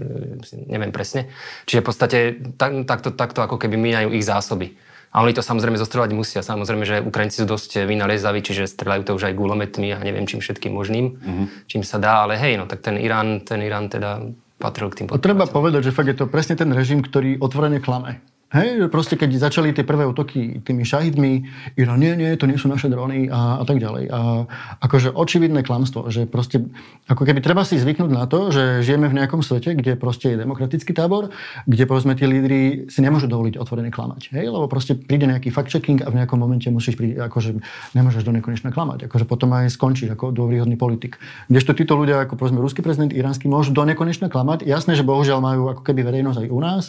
[0.67, 1.31] neviem presne.
[1.63, 2.17] Čiže v podstate
[2.59, 4.75] tak, takto, takto ako keby míňajú ich zásoby.
[5.13, 6.41] A oni to samozrejme zostreľovať musia.
[6.41, 10.41] Samozrejme, že Ukrajinci sú dosť vynalezaví, čiže strelajú to už aj gulometmi a neviem čím
[10.41, 11.45] všetkým možným, mm-hmm.
[11.69, 12.25] čím sa dá.
[12.25, 14.25] Ale hej, no tak ten Irán, ten Irán teda
[14.57, 17.77] patril k tým A treba povedať, že fakt je to presne ten režim, ktorý otvorene
[17.77, 18.25] klame.
[18.53, 22.69] Hej, proste keď začali tie prvé útoky tými šahidmi, Irán, nie, nie, to nie sú
[22.69, 24.13] naše drony a, a tak ďalej.
[24.13, 24.45] A
[24.77, 26.61] akože očividné klamstvo, že proste,
[27.09, 30.45] ako keby treba si zvyknúť na to, že žijeme v nejakom svete, kde proste je
[30.45, 31.33] demokratický tábor,
[31.65, 32.61] kde povedzme tí lídry
[32.93, 34.37] si nemôžu dovoliť otvorene klamať.
[34.37, 37.57] Hej, lebo proste príde nejaký fact-checking a v nejakom momente musíš prísť, akože
[37.97, 39.09] nemôžeš do nekonečna klamať.
[39.09, 41.17] Akože potom aj skončíš ako dôveryhodný politik.
[41.49, 44.69] Kdežto títo ľudia, ako povedzme ruský prezident, iránsky, môžu do nekonečna klamať.
[44.69, 46.83] Jasné, že bohužiaľ majú ako keby verejnosť aj u nás,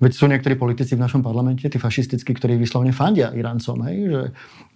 [0.00, 3.82] veď sú niektorí politici v našom parlamente, tí fašistickí, ktorí vyslovene fandia Iráncom.
[3.90, 3.96] Hej?
[4.06, 4.20] Že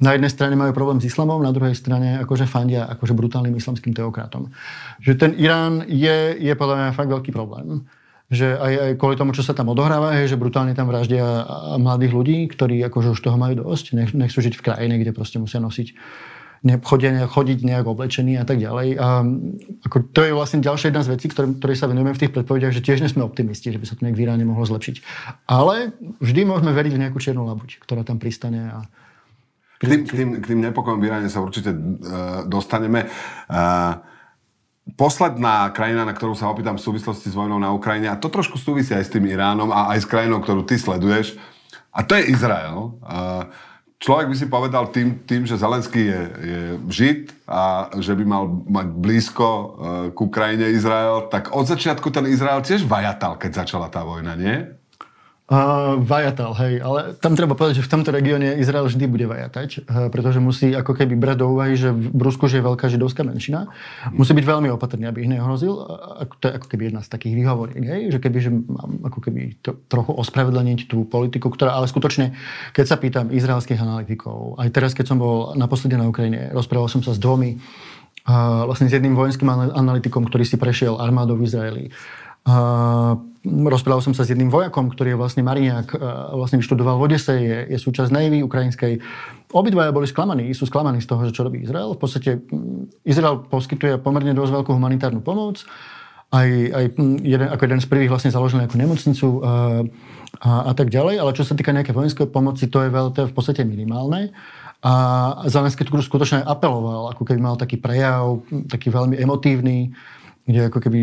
[0.02, 3.94] na jednej strane majú problém s islamom, na druhej strane akože fandia akože brutálnym islamským
[3.94, 4.50] teokratom.
[4.98, 7.86] Že ten Irán je, je podľa mňa fakt veľký problém
[8.26, 11.46] že aj, aj kvôli tomu, čo sa tam odohráva, je, že brutálne tam vraždia
[11.78, 15.38] mladých ľudí, ktorí akože už toho majú dosť, nech, nechcú žiť v krajine, kde proste
[15.38, 15.94] musia nosiť
[16.82, 18.98] chodia, chodiť nejak oblečený a tak ďalej.
[18.98, 19.22] A
[19.86, 22.74] ako, to je vlastne ďalšia jedna z vecí, ktoré, ktoré sa venujeme v tých predpovediach,
[22.74, 24.96] že tiež nesme optimisti, že by sa to nejak v Iráne mohlo zlepšiť.
[25.46, 28.78] Ale vždy môžeme veriť v nejakú čiernu labuť, ktorá tam pristane a
[29.76, 33.12] k tým, k tým, k tým nepokojom v Iráne sa určite uh, dostaneme.
[33.44, 34.00] Uh,
[34.96, 38.56] posledná krajina, na ktorú sa opýtam v súvislosti s vojnou na Ukrajine, a to trošku
[38.56, 41.36] súvisí aj s tým Iránom a aj s krajinou, ktorú ty sleduješ,
[41.92, 42.96] a to je Izrael.
[43.04, 43.48] Uh,
[43.98, 46.60] človek by si povedal tým, tým že Zelenský je, je
[46.92, 49.66] žid a že by mal mať blízko uh,
[50.12, 54.68] k Ukrajine Izrael, tak od začiatku ten Izrael tiež vajatal, keď začala tá vojna, nie?
[55.46, 59.86] Uh, vajatal, hej, ale tam treba povedať, že v tomto regióne Izrael vždy bude vajatať,
[59.86, 63.70] uh, pretože musí ako keby brať do úvahy, že v Rusku je veľká židovská menšina.
[64.10, 65.70] Musí byť veľmi opatrný, aby ich nehrozil.
[65.70, 69.18] Uh, to je ako keby jedna z takých výhovoriek, hej, že keby, že mám ako
[69.22, 72.34] keby to, trochu ospravedlniť tú politiku, ktorá, ale skutočne,
[72.74, 77.06] keď sa pýtam izraelských analytikov, aj teraz, keď som bol naposledy na Ukrajine, rozprával som
[77.06, 77.62] sa s dvomi,
[78.26, 79.46] uh, vlastne s jedným vojenským
[79.78, 81.86] analytikom, ktorý si prešiel armádou v Izraeli
[82.46, 87.04] Uh, rozprával som sa s jedným vojakom, ktorý je vlastne Mariňák, uh, vlastne vyštudoval v
[87.06, 88.98] Odese, je, je súčasť Navy ukrajinskej.
[89.54, 91.94] Obidvaja boli sklamaní, sú sklamaní z toho, že čo robí Izrael.
[91.94, 92.42] V podstate
[93.06, 95.62] Izrael poskytuje pomerne dosť veľkú humanitárnu pomoc.
[96.34, 96.84] Aj, aj
[97.22, 99.86] jeden, ako jeden z prvých vlastne založil nejakú nemocnicu uh,
[100.42, 103.34] a, a tak ďalej, ale čo sa týka nejakej vojenskej pomoci, to je, veľ, v
[103.34, 104.34] podstate minimálne.
[104.84, 104.92] A
[105.48, 109.90] Zelenský skutočne apeloval, ako keby mal taký prejav, taký veľmi emotívny,
[110.46, 110.98] kde ako keby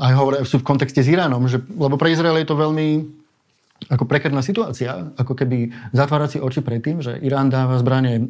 [0.00, 3.20] aj hovoria, sú v kontexte s Iránom, že, lebo pre Izrael je to veľmi
[3.88, 8.28] ako prekerná situácia, ako keby zatvárať si oči pred tým, že Irán dáva zbranie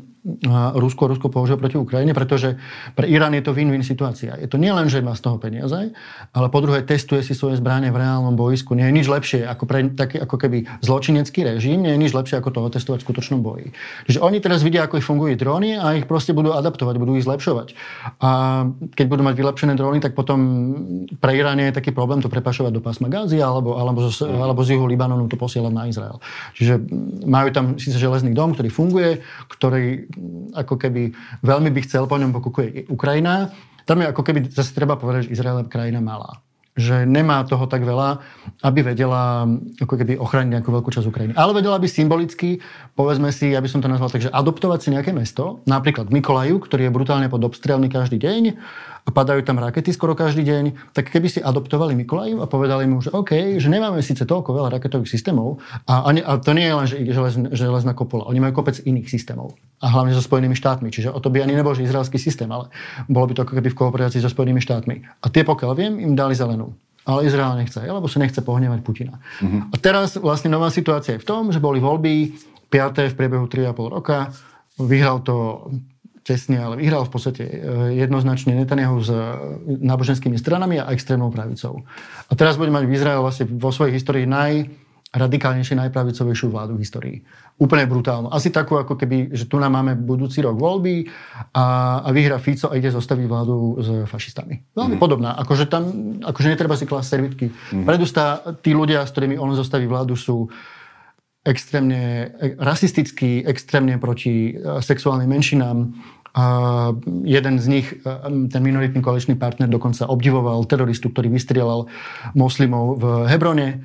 [0.53, 2.61] Rusko, Rusko používa proti Ukrajine, pretože
[2.93, 4.37] pre Irán je to win-win situácia.
[4.37, 5.97] Je to nielen, že má z toho peniaze,
[6.37, 8.77] ale po druhé testuje si svoje zbranie v reálnom boisku.
[8.77, 12.37] Nie je nič lepšie ako, pre, taký, ako keby zločinecký režim, nie je nič lepšie
[12.37, 13.73] ako toho testovať v skutočnom boji.
[14.13, 17.25] Čiže oni teraz vidia, ako ich fungujú dróny a ich proste budú adaptovať, budú ich
[17.25, 17.73] zlepšovať.
[18.21, 18.31] A
[18.93, 20.39] keď budú mať vylepšené dróny, tak potom
[21.17, 24.77] pre Irán je taký problém to prepašovať do pásma Gázy alebo, alebo, z, alebo z
[24.77, 26.21] juhu Libanonu to posielať na Izrael.
[26.53, 26.77] Čiže
[27.25, 30.10] majú tam síce železný dom, ktorý funguje, ktorý
[30.55, 33.51] ako keby veľmi by chcel, po ňom pokúkuje Ukrajina.
[33.85, 36.43] Tam je ako keby zase treba povedať, že Izrael je krajina malá
[36.79, 38.23] že nemá toho tak veľa,
[38.63, 39.45] aby vedela
[39.83, 41.33] ako keby ochrániť nejakú veľkú časť Ukrajiny.
[41.35, 42.63] Ale vedela by symbolicky,
[42.95, 46.89] povedzme si, aby som to nazval tak, že adoptovať si nejaké mesto, napríklad Mikolaju, ktorý
[46.89, 48.43] je brutálne pod obstrelmi každý deň
[49.09, 53.11] padajú tam rakety skoro každý deň, tak keby si adoptovali Mikolaju a povedali mu, že
[53.11, 55.59] OK, že nemáme síce toľko veľa raketových systémov
[55.89, 59.09] a, a, a to nie je len, že želez, železná kopola, oni majú kopec iných
[59.09, 62.47] systémov a hlavne so Spojenými štátmi, čiže o to by ani nebol že izraelský systém,
[62.53, 62.69] ale
[63.09, 65.25] bolo by to ako keby v kooperácii so Spojenými štátmi.
[65.25, 66.77] A tie, pokiaľ viem, im dali zelenú.
[67.09, 69.17] Ale Izrael nechce, lebo sa nechce pohnevať Putina.
[69.41, 69.73] Uh-huh.
[69.73, 72.37] A teraz vlastne nová situácia je v tom, že boli voľby
[72.69, 73.11] 5.
[73.11, 74.31] v priebehu 3,5 roka.
[74.77, 75.67] Vyhral to
[76.31, 77.55] tesne, ale vyhral v podstate e,
[77.99, 79.19] jednoznačne Netanyahu s e,
[79.83, 81.83] náboženskými stranami a extrémnou pravicou.
[82.31, 84.71] A teraz bude mať v Izrael vlastne vo svojej histórii naj,
[85.11, 87.17] radikálnejšie, najpravicovejšiu vládu v histórii.
[87.59, 88.31] Úplne brutálno.
[88.31, 91.11] Asi takú, ako keby, že tu nám máme budúci rok voľby
[91.51, 94.71] a, a vyhra Fico a ide zostaviť vládu s fašistami.
[94.79, 95.03] Veľmi mm.
[95.03, 95.35] podobná.
[95.35, 97.51] Akože tam, akože netreba si klásť servitky.
[97.75, 97.91] Mm.
[97.91, 100.47] Predustá, tí ľudia, s ktorými on zostaví vládu, sú
[101.43, 105.91] extrémne e, rasistickí, extrémne proti sexuálnym menšinám.
[106.31, 106.45] A
[107.27, 108.15] jeden z nich, e,
[108.51, 111.91] ten minoritný koaličný partner, dokonca obdivoval teroristu, ktorý vystrieľal
[112.39, 113.83] moslimov v Hebrone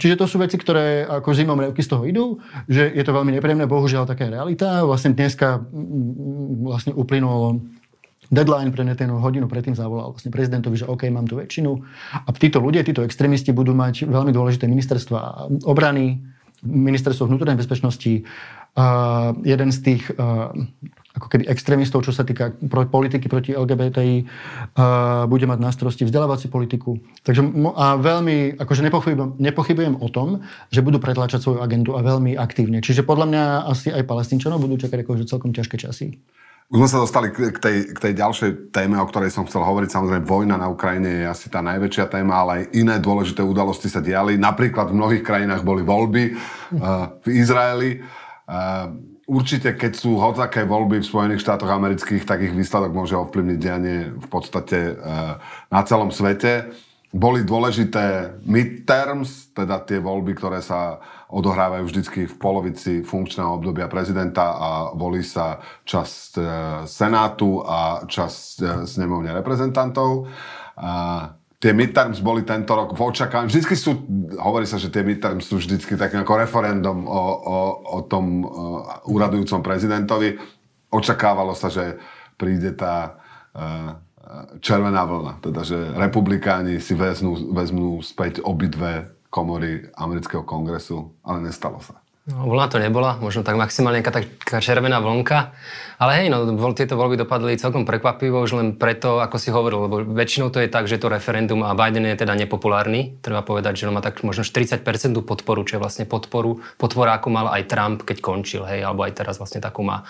[0.00, 3.36] Čiže to sú veci, ktoré ako zimom revky z toho idú, že je to veľmi
[3.36, 4.88] nepríjemné, bohužiaľ taká realita.
[4.88, 5.60] Vlastne dneska
[6.64, 7.60] vlastne uplynulo
[8.32, 11.76] deadline pre Netanyahu hodinu predtým zavolal vlastne prezidentovi, že OK, mám tu väčšinu.
[12.24, 16.24] A títo ľudia, títo extrémisti budú mať veľmi dôležité ministerstva obrany,
[16.64, 18.24] ministerstvo vnútornej bezpečnosti.
[18.78, 20.54] Uh, jeden z tých uh,
[21.20, 22.56] ako keby extrémistov, čo sa týka
[22.88, 26.96] politiky proti LGBTI, uh, bude mať na starosti vzdelávací politiku.
[27.20, 27.44] Takže
[27.76, 30.40] a veľmi, akože nepochybujem, nepochybujem o tom,
[30.72, 32.80] že budú pretláčať svoju agendu a veľmi aktívne.
[32.80, 36.16] Čiže podľa mňa asi aj palestínčanov budú čakať akože celkom ťažké časy.
[36.70, 39.90] Už sme sa dostali k tej, k tej ďalšej téme, o ktorej som chcel hovoriť.
[39.90, 43.98] Samozrejme, vojna na Ukrajine je asi tá najväčšia téma, ale aj iné dôležité udalosti sa
[43.98, 44.38] diali.
[44.38, 47.98] Napríklad v mnohých krajinách boli voľby uh, v Izraeli.
[48.46, 53.58] Uh, určite, keď sú hodzaké voľby v Spojených štátoch amerických, tak ich výsledok môže ovplyvniť
[53.62, 55.38] dianie v podstate eh,
[55.70, 56.74] na celom svete.
[57.10, 64.54] Boli dôležité midterms, teda tie voľby, ktoré sa odohrávajú vždycky v polovici funkčného obdobia prezidenta
[64.54, 66.46] a volí sa časť eh,
[66.90, 70.26] Senátu a časť eh, snemovne reprezentantov
[71.60, 73.52] tie midterms boli tento rok v očakávaní.
[73.52, 74.08] Vždycky sú,
[74.40, 78.48] hovorí sa, že tie midterms sú vždycky takým ako referendum o, o, o tom uh,
[79.04, 80.40] úradujúcom prezidentovi.
[80.88, 82.00] Očakávalo sa, že
[82.40, 83.20] príde tá
[83.52, 84.00] uh,
[84.64, 91.78] červená vlna, teda že republikáni si vezmú, vezmú späť obidve komory amerického kongresu, ale nestalo
[91.84, 92.00] sa.
[92.30, 95.50] No, vlna to nebola, možno tak maximálne nejaká taká červená vlnka.
[96.00, 99.96] Ale hej, no, tieto voľby dopadli celkom prekvapivo, už len preto, ako si hovoril, lebo
[100.06, 103.20] väčšinou to je tak, že to referendum a Biden je teda nepopulárny.
[103.20, 104.80] Treba povedať, že on má tak možno 40%
[105.26, 109.12] podporu, čo je vlastne podporu, podpora, ako mal aj Trump, keď končil, hej, alebo aj
[109.12, 110.06] teraz vlastne takú má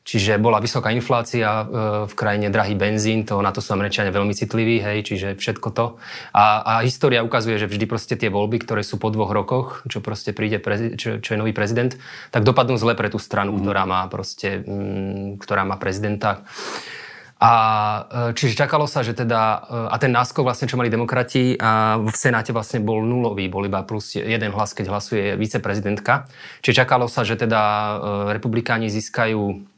[0.00, 1.64] Čiže bola vysoká inflácia e,
[2.08, 6.00] v krajine, drahý benzín, to, na to sú Američania veľmi citliví, hej, čiže všetko to.
[6.32, 10.00] A, a história ukazuje, že vždy proste tie voľby, ktoré sú po dvoch rokoch, čo
[10.00, 11.92] proste príde, prezi, čo, čo je nový prezident,
[12.32, 13.60] tak dopadnú zle pre tú stranu, mm.
[13.60, 16.40] ktorá má proste, m, mm, ktorá má prezidenta.
[17.36, 17.52] A
[18.08, 22.00] e, čiže čakalo sa, že teda, e, a ten náskok vlastne, čo mali demokrati, a
[22.00, 26.24] v Senáte vlastne bol nulový, bol iba plus jeden hlas, keď hlasuje viceprezidentka.
[26.64, 27.60] Čiže čakalo sa, že teda
[28.32, 29.69] republikáni získajú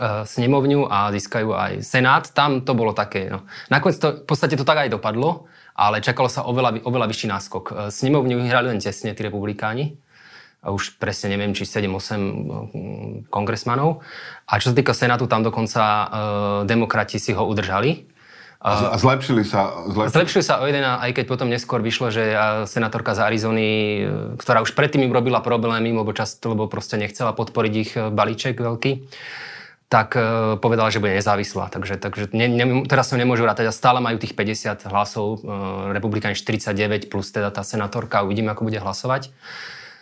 [0.00, 2.24] snemovňu a získajú aj senát.
[2.30, 3.48] Tam to bolo také, no.
[3.72, 7.64] Nakoniec to, v podstate to tak aj dopadlo, ale čakalo sa oveľa, oveľa vyšší náskok.
[7.68, 10.00] E, snemovňu vyhrali len tesne tí republikáni.
[10.66, 12.24] Už presne neviem, či 7-8 e,
[13.28, 14.00] kongresmanov.
[14.48, 16.04] A čo sa týka Senátu, tam dokonca e,
[16.64, 18.08] demokrati si ho udržali.
[18.56, 19.84] A zlepšili sa?
[19.84, 20.16] Zlepšili.
[20.16, 22.34] zlepšili sa o jeden, aj keď potom neskôr vyšlo, že
[22.66, 23.68] senátorka z Arizony,
[24.40, 29.06] ktorá už predtým im robila problémy, lebo, často, lebo proste nechcela podporiť ich balíček veľký,
[29.86, 31.70] tak uh, povedala, že bude nezávislá.
[31.70, 35.94] Takže, takže ne, ne, teraz sa nemôžu rátať a stále majú tých 50 hlasov, uh,
[35.94, 39.30] republikáni 49 plus teda tá senátorka, uvidíme, ako bude hlasovať.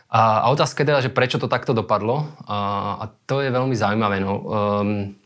[0.09, 2.59] A, a otázka je teda, že prečo to takto dopadlo a,
[3.03, 4.23] a to je veľmi zaujímavé.
[4.25, 5.19] No, um,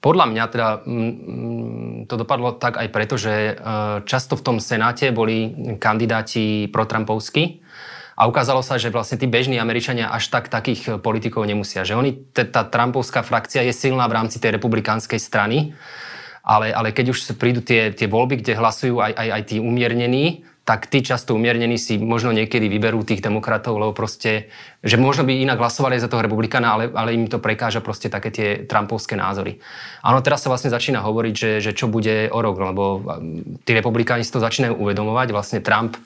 [0.00, 0.68] podľa mňa teda
[2.08, 7.60] to dopadlo tak aj preto, že uh, často v tom senáte boli kandidáti protrampovskí,
[8.20, 11.88] a ukázalo sa, že vlastne tí bežní Američania až tak takých eh, politikov nemusia.
[11.88, 15.72] Že oni, tá Trumpovská frakcia je silná v rámci tej republikánskej strany,
[16.44, 20.44] ale, ale keď už prídu tie, tie voľby, kde hlasujú aj, aj, aj tí umiernení,
[20.60, 24.52] tak tí často umiernení si možno niekedy vyberú tých demokratov, lebo proste,
[24.84, 28.30] že možno by inak hlasovali za toho republikana, ale, ale im to prekáža proste také
[28.30, 29.58] tie trumpovské názory.
[30.04, 32.84] Áno, teraz sa vlastne začína hovoriť, že, že čo bude o rok, lebo
[33.66, 35.28] tí republikáni si to začínajú uvedomovať.
[35.34, 35.98] Vlastne Trump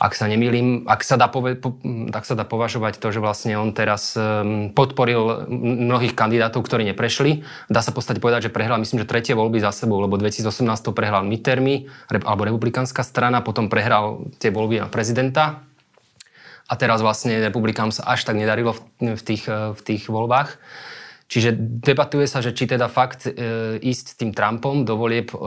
[0.00, 1.76] ak sa nemýlim, ak sa dá, pove, po,
[2.08, 7.44] tak sa dá považovať to, že vlastne on teraz um, podporil mnohých kandidátov, ktorí neprešli.
[7.68, 10.48] Dá sa postať povedať, že prehral, myslím, že tretie voľby za sebou, lebo 2018
[10.96, 11.92] prehral midtermy,
[12.24, 15.68] alebo republikánska strana, potom prehral tie voľby na prezidenta.
[16.64, 18.72] A teraz vlastne republikám sa až tak nedarilo
[19.04, 20.56] v, tých, v tých voľbách.
[21.30, 23.30] Čiže debatuje sa, že či teda fakt e,
[23.78, 25.38] ísť s tým Trumpom do volieb e,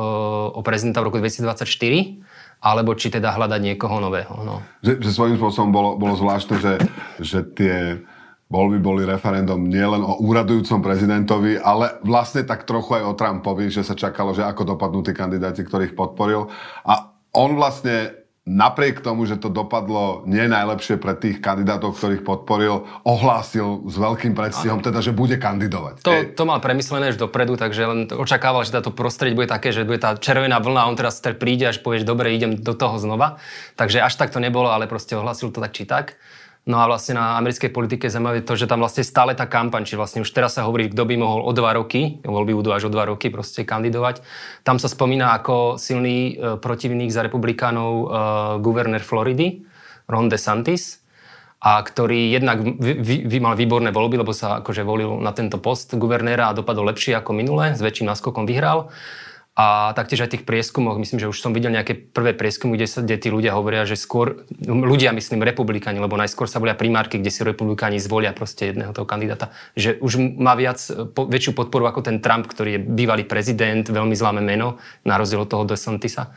[0.56, 2.24] o prezidenta v roku 2024,
[2.64, 4.34] alebo či teda hľadať niekoho nového.
[4.48, 4.64] No.
[4.80, 6.74] Že, že svojím spôsobom bolo, bolo zvláštne, že,
[7.20, 8.00] že tie
[8.48, 13.84] voľby boli referendum nielen o úradujúcom prezidentovi, ale vlastne tak trochu aj o Trumpovi, že
[13.84, 16.48] sa čakalo, že ako dopadnú tí kandidáti, ktorých podporil.
[16.88, 22.84] A on vlastne napriek tomu, že to dopadlo nie najlepšie pre tých kandidátov, ktorých podporil,
[23.08, 26.04] ohlásil s veľkým predstihom, teda, že bude kandidovať.
[26.04, 29.88] To, to mal premyslené už dopredu, takže len očakával, že táto prostredie bude také, že
[29.88, 33.00] bude tá červená vlna a on teraz príde až povie, že dobre, idem do toho
[33.00, 33.40] znova.
[33.80, 36.20] Takže až tak to nebolo, ale proste ohlásil to tak či tak.
[36.64, 40.00] No a vlastne na americkej politike zaujímavé to, že tam vlastne stále tá kampaň, či
[40.00, 42.94] vlastne už teraz sa hovorí, kto by mohol o dva roky, voľby budú až o
[42.94, 44.24] dva roky proste kandidovať.
[44.64, 48.06] Tam sa spomína ako silný e, protivník za republikánov e,
[48.64, 49.68] guvernér Floridy,
[50.08, 51.04] Ron DeSantis,
[51.64, 55.96] a ktorý jednak vy, vy mal výborné voľby, lebo sa akože volil na tento post
[55.96, 58.92] guvernéra a dopadol lepšie ako minule, s väčším náskokom vyhral.
[59.54, 63.06] A taktiež aj tých prieskumoch, myslím, že už som videl nejaké prvé prieskumy, kde, sa,
[63.06, 67.30] kde tí ľudia hovoria, že skôr, ľudia myslím republikáni, lebo najskôr sa volia primárky, kde
[67.30, 70.82] si republikáni zvolia proste jedného toho kandidáta, že už má viac,
[71.14, 75.70] po, väčšiu podporu ako ten Trump, ktorý je bývalý prezident, veľmi zláme meno, na toho
[75.70, 76.34] DeSantisa.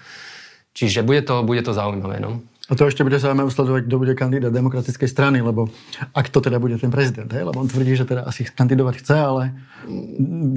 [0.77, 2.21] Čiže bude to, bude to zaujímavé.
[2.21, 2.45] No.
[2.67, 5.71] A to ešte bude zaujímavé sledovať, kto bude kandidát demokratickej strany, lebo
[6.11, 9.15] ak to teda bude ten prezident, hej, lebo on tvrdí, že teda asi kandidovať chce,
[9.15, 9.43] ale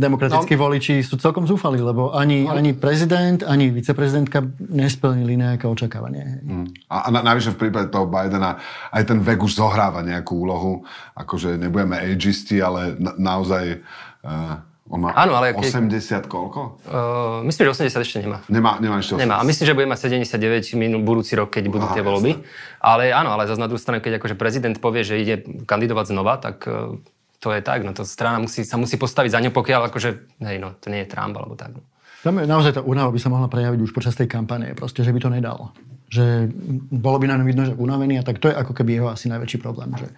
[0.01, 0.61] demokratickí no.
[0.65, 2.57] voliči sú celkom zúfali, lebo ani, no.
[2.57, 6.41] ani prezident, ani viceprezidentka nesplnili nejaké očakávanie.
[6.41, 6.67] Mm.
[6.89, 8.57] A, a navyše v prípade toho Bidena
[8.89, 10.81] aj ten vek už zohráva nejakú úlohu,
[11.13, 13.85] akože nebudeme ageisti, ale na, naozaj
[14.25, 16.25] uh, on má Áno, ale 80 keď...
[16.25, 16.81] koľko?
[16.89, 18.41] Uh, myslím, že 80 ešte nemá.
[18.49, 19.21] Nemá, nemá ešte 80.
[19.21, 19.35] Nemá.
[19.37, 22.41] A myslím, že bude mať 79 minul budúci rok, keď budú Aha, tie voľby.
[22.41, 22.49] Jasne.
[22.81, 26.41] Ale áno, ale zase na druhú stranu, keď akože prezident povie, že ide kandidovať znova,
[26.41, 26.97] tak uh,
[27.37, 27.85] to je tak.
[27.85, 30.09] No to strana musí, sa musí postaviť za ňu, pokiaľ akože,
[30.41, 31.77] hej, no, to nie je Trump alebo tak.
[31.77, 31.85] No.
[32.19, 35.15] Tam je naozaj tá únava by sa mohla prejaviť už počas tej kampane, proste, že
[35.15, 35.71] by to nedal.
[36.11, 36.51] Že
[36.91, 39.31] bolo by na ňom vidno, že unavený a tak to je ako keby jeho asi
[39.31, 39.93] najväčší problém.
[39.95, 40.11] Že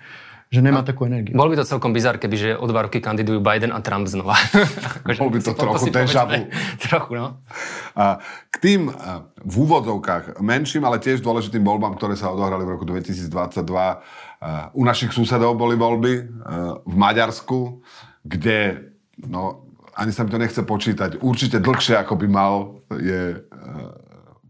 [0.51, 1.31] že nemá a takú energiu.
[1.31, 4.35] Bol by to celkom bizar, keby že o dva roky kandidujú Biden a Trump znova.
[5.23, 6.27] Bol by to trochu deja
[6.83, 7.39] trochu, no.
[7.95, 8.19] A
[8.51, 8.91] k tým
[9.39, 13.31] v úvodzovkách menším, ale tiež dôležitým voľbám, ktoré sa odohrali v roku 2022,
[14.75, 16.13] u našich susedov boli voľby
[16.83, 17.79] v Maďarsku,
[18.27, 18.91] kde,
[19.23, 23.39] no, ani sa mi to nechce počítať, určite dlhšie, ako by mal, je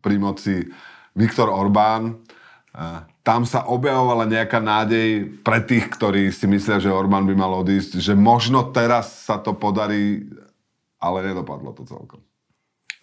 [0.02, 0.66] pri moci
[1.14, 2.26] Viktor Orbán
[3.22, 8.00] tam sa objavovala nejaká nádej pre tých, ktorí si myslia, že Orbán by mal odísť,
[8.00, 10.24] že možno teraz sa to podarí,
[11.04, 12.24] ale nedopadlo to celkom.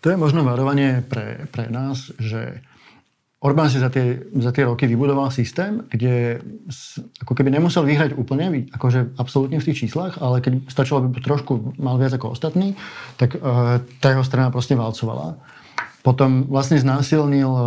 [0.01, 2.65] To je možno varovanie pre, pre nás, že
[3.39, 6.43] Orbán si za tie, za tie roky vybudoval systém, kde
[7.23, 11.79] ako keby nemusel vyhrať úplne, akože absolútne v tých číslach, ale keď stačilo by trošku
[11.79, 12.75] mal viac ako ostatní,
[13.15, 15.39] tak uh, tá jeho strana proste valcovala.
[16.09, 17.65] Potom vlastne znásilnil e,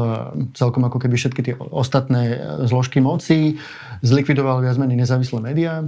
[0.57, 3.61] celkom ako keby všetky tie ostatné zložky moci,
[4.01, 5.85] zlikvidoval viac menej nezávislé médiá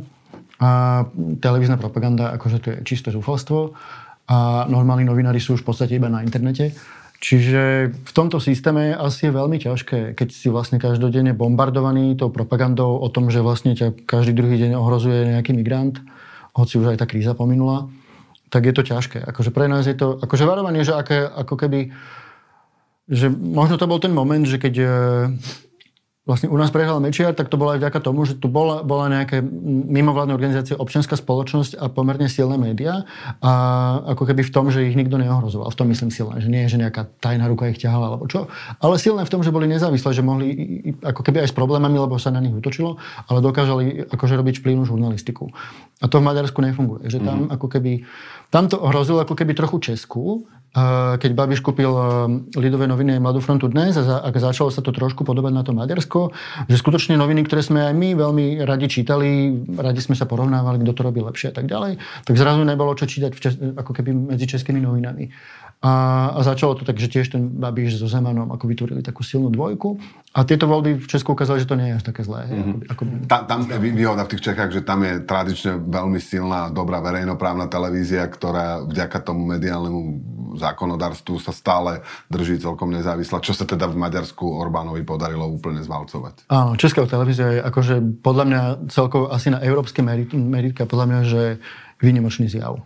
[0.62, 1.02] a
[1.42, 3.74] televízna propaganda, akože to je čisté zúfalstvo
[4.30, 6.78] a normálni novinári sú už v podstate iba na internete.
[7.24, 13.02] Čiže v tomto systéme asi je veľmi ťažké, keď si vlastne každodenne bombardovaný tou propagandou
[13.02, 15.98] o tom, že vlastne ťa každý druhý deň ohrozuje nejaký migrant,
[16.54, 17.90] hoci už aj tá kríza pominula,
[18.54, 19.26] tak je to ťažké.
[19.26, 21.90] Akože pre nás je to, akože varovanie, že aké, ako keby
[23.08, 24.88] že možno to bol ten moment, že keď e,
[26.24, 29.12] vlastne u nás prehral Mečiar, tak to bolo aj vďaka tomu, že tu bola, bola
[29.12, 29.44] nejaká
[29.92, 33.04] mimovládna organizácia, občianská spoločnosť a pomerne silné médiá
[33.44, 33.52] a
[34.16, 35.68] ako keby v tom, že ich nikto neohrozoval.
[35.68, 38.48] V tom myslím silné, že nie je, že nejaká tajná ruka ich ťahala alebo čo.
[38.80, 40.48] Ale silné v tom, že boli nezávislé, že mohli
[41.04, 42.96] ako keby aj s problémami, lebo sa na nich utočilo,
[43.28, 45.52] ale dokážali akože robiť vplyvnú žurnalistiku.
[46.00, 47.12] A to v Maďarsku nefunguje.
[47.12, 47.56] Že tam mm-hmm.
[47.60, 47.94] ako keby,
[48.48, 50.48] tam to hrozilo ako keby trochu Česku,
[51.22, 52.04] keď Babiš kúpil e,
[52.58, 56.34] Lidové noviny Mladú frontu dnes a, začalo sa to trošku podobať na to Maďarsko,
[56.66, 60.98] že skutočne noviny, ktoré sme aj my veľmi radi čítali, radi sme sa porovnávali, kto
[60.98, 64.50] to robí lepšie a tak ďalej, tak zrazu nebolo čo čítať čes- ako keby medzi
[64.50, 65.30] českými novinami.
[65.84, 69.52] A, a začalo to tak, že tiež ten Babiš so Zemanom ako vytvorili takú silnú
[69.52, 70.00] dvojku.
[70.32, 72.48] A tieto voľby v Česku ukázali, že to nie je až také zlé.
[72.48, 72.88] Mm-hmm.
[72.88, 73.28] Ako, ako...
[73.28, 77.68] Tam, tam je výhoda v tých Čechách, že tam je tradične veľmi silná, dobrá verejnoprávna
[77.68, 80.00] televízia, ktorá vďaka tomu mediálnemu
[80.56, 82.00] zákonodárstvu sa stále
[82.32, 86.48] drží celkom nezávisla, čo sa teda v Maďarsku Orbánovi podarilo úplne zvalcovať.
[86.48, 90.00] Áno, Česká televízia je akože podľa mňa celkovo asi na európske
[90.32, 91.42] meritka, podľa mňa, že
[92.00, 92.80] výnimočný zjav.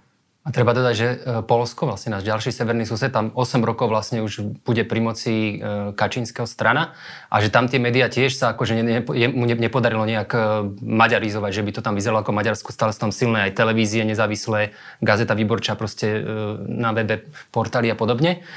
[0.48, 4.24] A treba dodať, že e, Polsko, vlastne náš ďalší severný sused, tam 8 rokov vlastne
[4.24, 6.96] už bude pri moci e, Kačínskeho strana
[7.28, 10.40] a že tam tie médiá tiež sa akože ne, ne, mu nepodarilo nejak e,
[10.80, 14.72] maďarizovať, že by to tam vyzeralo ako Maďarsku, stále sú tam silné aj televízie nezávislé,
[15.04, 16.24] gazeta výborčá proste
[16.64, 18.48] na webe, portály a podobne.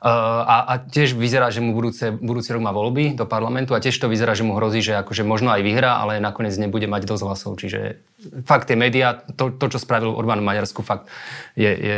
[0.00, 4.00] A, a tiež vyzerá, že mu budúce, budúci rok má voľby do parlamentu a tiež
[4.00, 7.22] to vyzerá, že mu hrozí, že akože možno aj vyhrá, ale nakoniec nebude mať dosť
[7.28, 7.52] hlasov.
[7.60, 8.00] Čiže
[8.48, 11.04] fakt tie médiá, to, to čo spravil Orbán v Maďarsku, fakt
[11.52, 11.96] je, je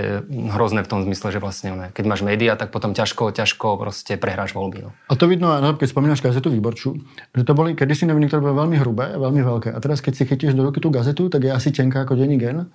[0.50, 4.18] hrozné v tom zmysle, že vlastne ne, keď máš médiá, tak potom ťažko, ťažko proste
[4.18, 4.82] prehráš voľby.
[4.82, 4.90] No.
[5.06, 6.98] A to vidno keď spomínaš gazetu Výborču,
[7.30, 9.68] že to boli kedysi noviny, ktoré boli veľmi hrubé, veľmi veľké.
[9.70, 12.34] A teraz, keď si chytíš do ruky tú gazetu, tak je asi tenká ako denní
[12.34, 12.66] gen.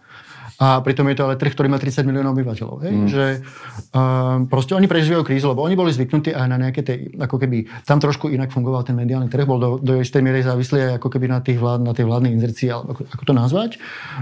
[0.58, 2.82] A pritom je to ale trh, ktorý má 30 miliónov obyvateľov.
[2.82, 2.94] Hej?
[2.98, 3.08] Mm.
[3.14, 3.26] Že,
[3.94, 7.70] uh, proste oni prežívajú krízu, lebo oni boli zvyknutí aj na nejaké tej, ako keby,
[7.86, 11.14] tam trošku inak fungoval ten mediálny trh, bol do, do istej miery závislý aj ako
[11.14, 13.72] keby na, tých vlád, na tej vládnej inzercii, alebo ako, ako, to nazvať.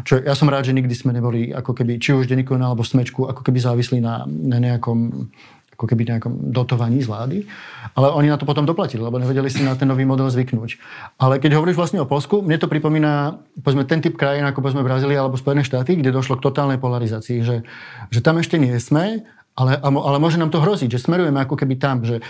[0.04, 3.32] Čo ja som rád, že nikdy sme neboli ako keby, či už denníku alebo smečku,
[3.32, 5.32] ako keby závislí na, na nejakom
[5.76, 7.38] ako keby nejakom dotovaní z vlády.
[7.94, 10.80] Ale oni na to potom doplatili, lebo nevedeli si na ten nový model zvyknúť.
[11.20, 14.88] Ale keď hovoríš vlastne o Polsku, mne to pripomína povedzme, ten typ krajín ako povedzme
[14.88, 17.68] Brazília alebo Spojené štáty, kde došlo k totálnej polarizácii, že,
[18.10, 21.76] že tam ešte nie sme, ale, ale môže nám to hroziť, že smerujeme ako keby
[21.76, 22.24] tam, že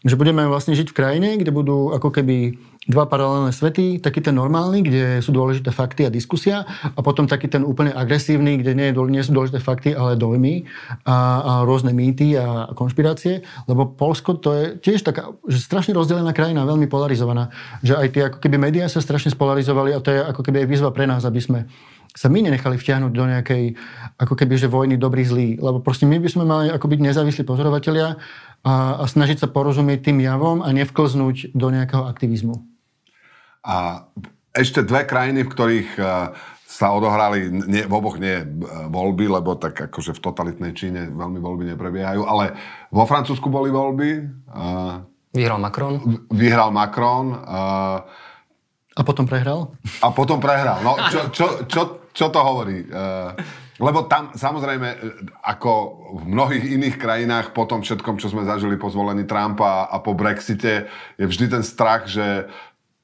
[0.00, 2.56] že budeme vlastne žiť v krajine, kde budú ako keby
[2.90, 7.46] dva paralelné svety, taký ten normálny, kde sú dôležité fakty a diskusia a potom taký
[7.46, 10.66] ten úplne agresívny, kde nie, nie sú dôležité fakty, ale dojmy
[11.06, 16.34] a, a rôzne mýty a konšpirácie, lebo Polsko to je tiež taká, že strašne rozdelená
[16.34, 20.20] krajina, veľmi polarizovaná, že aj tie ako keby médiá sa strašne spolarizovali a to je
[20.20, 21.70] ako keby aj výzva pre nás, aby sme
[22.10, 23.78] sa my nenechali vtiahnuť do nejakej
[24.18, 25.62] ako keby, že vojny dobrý zlý.
[25.62, 28.18] Lebo proste my by sme mali ako byť nezávislí pozorovatelia
[28.66, 32.69] a, a snažiť sa porozumieť tým javom a nevklznúť do nejakého aktivizmu.
[33.60, 34.08] A
[34.56, 36.02] ešte dve krajiny, v ktorých e,
[36.64, 38.46] sa odohrali, nie, v oboch nie e,
[38.88, 42.56] voľby, lebo tak akože v totalitnej Číne veľmi voľby neprebiehajú, ale
[42.88, 44.26] vo Francúzsku boli voľby.
[45.30, 45.94] Vyhral Macron.
[46.32, 47.38] Vyhral Macron.
[48.90, 49.70] A potom prehral?
[50.02, 50.82] A potom prehral.
[50.82, 52.82] No, čo, čo, čo, čo to hovorí?
[53.80, 54.88] Lebo tam samozrejme,
[55.40, 55.72] ako
[56.20, 60.12] v mnohých iných krajinách, po tom všetkom, čo sme zažili po zvolení Trumpa a po
[60.12, 60.84] Brexite,
[61.16, 62.44] je vždy ten strach, že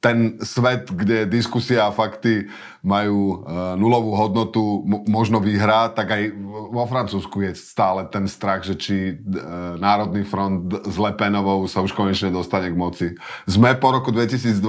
[0.00, 2.46] ten svet, kde diskusia a fakty
[2.84, 6.22] majú uh, nulovú hodnotu, možno vyhrá, tak aj
[6.70, 11.96] vo Francúzsku je stále ten strach, že či uh, Národný front s Lepenovou sa už
[11.96, 13.06] konečne dostane k moci.
[13.48, 14.60] Sme po roku 2022,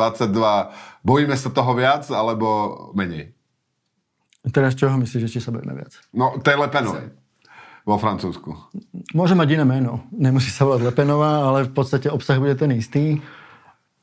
[1.04, 2.48] bojíme sa toho viac alebo
[2.96, 3.38] menej?
[4.48, 5.92] Teraz čoho myslíš, že či sa bojíme viac?
[6.16, 7.12] No, tej Lepenovej.
[7.88, 8.52] Vo Francúzsku.
[9.16, 10.04] Môže mať iné meno.
[10.12, 13.24] Nemusí sa volať Lepenová, ale v podstate obsah bude ten istý.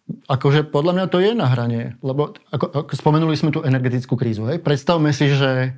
[0.05, 1.97] Akože podľa mňa to je na hranie.
[2.05, 4.45] Lebo ako, ako spomenuli sme tú energetickú krízu.
[4.49, 4.61] Hej?
[4.61, 5.73] Predstavme si, že,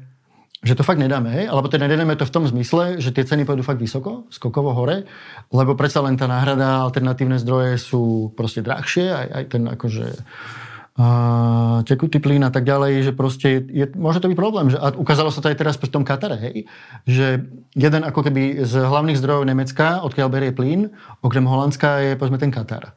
[0.66, 1.30] že to fakt nedáme.
[1.30, 1.44] Hej?
[1.46, 5.06] Alebo teda nedáme to v tom zmysle, že tie ceny pôjdu fakt vysoko, skokovo hore,
[5.54, 10.06] lebo predsa len tá náhrada, alternatívne zdroje sú proste drahšie, aj, aj ten akože
[10.96, 14.72] a tekutý plyn a tak ďalej, že proste je, môže to byť problém.
[14.72, 16.56] Že, a ukázalo sa to aj teraz pri tom Katare, hej,
[17.04, 17.44] že
[17.76, 20.88] jeden ako keby z hlavných zdrojov Nemecka, odkiaľ berie plyn,
[21.20, 22.96] okrem Holandska je povedzme ten Katar.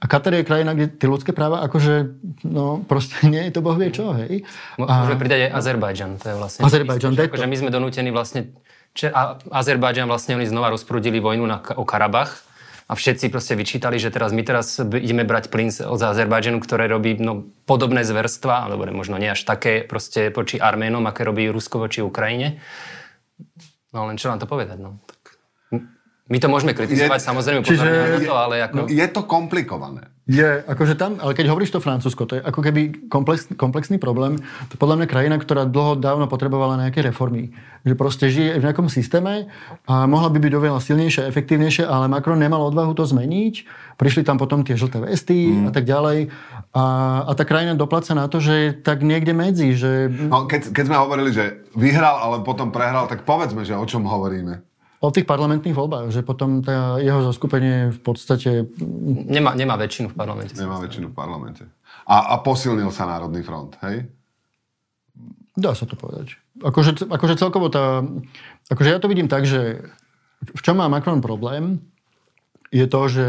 [0.00, 2.16] A Katar je krajina, kde tie ľudské práva akože,
[2.48, 4.48] no proste nie je to boh vie čo, hej.
[4.80, 6.60] Môže pridať aj Azerbajdžan, to je vlastne...
[6.64, 8.56] Azerbajdžan, to akože my sme donútení vlastne...
[8.96, 12.48] Če, a Azerbajdžan vlastne oni znova rozprudili vojnu na, o Karabach,
[12.90, 17.14] a všetci proste vyčítali, že teraz my teraz ideme brať plyn od Azerbajdžanu, ktoré robí
[17.22, 22.02] no, podobné zverstva, alebo možno nie až také proste voči Arménom, aké robí Rusko voči
[22.02, 22.58] Ukrajine.
[23.94, 24.98] No len čo vám to povedať, no.
[26.30, 28.86] My to môžeme kritizovať, je, samozrejme, čiže, na to, ale ako...
[28.86, 30.14] Je to komplikované.
[30.30, 34.38] Je, akože tam, ale keď hovoríš to Francúzsko, to je ako keby komplex, komplexný problém.
[34.70, 37.50] To je podľa mňa krajina, ktorá dlho dávno potrebovala nejaké reformy.
[37.82, 39.50] Že proste žije v nejakom systéme
[39.90, 43.66] a mohla by byť oveľa silnejšia, efektívnejšia, ale Macron nemal odvahu to zmeniť.
[43.98, 45.66] Prišli tam potom tie žlté vesty mm.
[45.66, 46.30] a tak ďalej.
[46.78, 46.84] A,
[47.26, 49.74] a tá krajina dopláca na to, že je tak niekde medzi.
[49.74, 50.14] Že...
[50.30, 54.06] No, keď, keď sme hovorili, že vyhral, ale potom prehral, tak povedzme, že o čom
[54.06, 54.69] hovoríme
[55.00, 58.68] o tých parlamentných voľbách, že potom tá jeho zoskupenie v podstate...
[59.32, 60.52] Nemá, nemá väčšinu v parlamente.
[60.60, 61.64] Nemá väčšinu v parlamente.
[62.04, 64.04] A, a posilnil sa Národný front, hej?
[65.56, 66.36] Dá sa to povedať.
[66.60, 68.04] Akože, akože celkovo tá...
[68.68, 69.88] Akože ja to vidím tak, že
[70.44, 71.80] v čom má Macron problém,
[72.68, 73.28] je to, že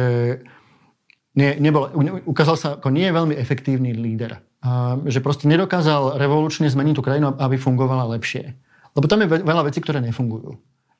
[1.39, 1.88] nie, nebol,
[2.28, 4.43] ukázal sa ako nie je veľmi efektívny líder.
[4.61, 8.59] A že proste nedokázal revolučne zmeniť tú krajinu, aby fungovala lepšie.
[8.91, 10.59] Lebo tam je veľa vecí, ktoré nefungujú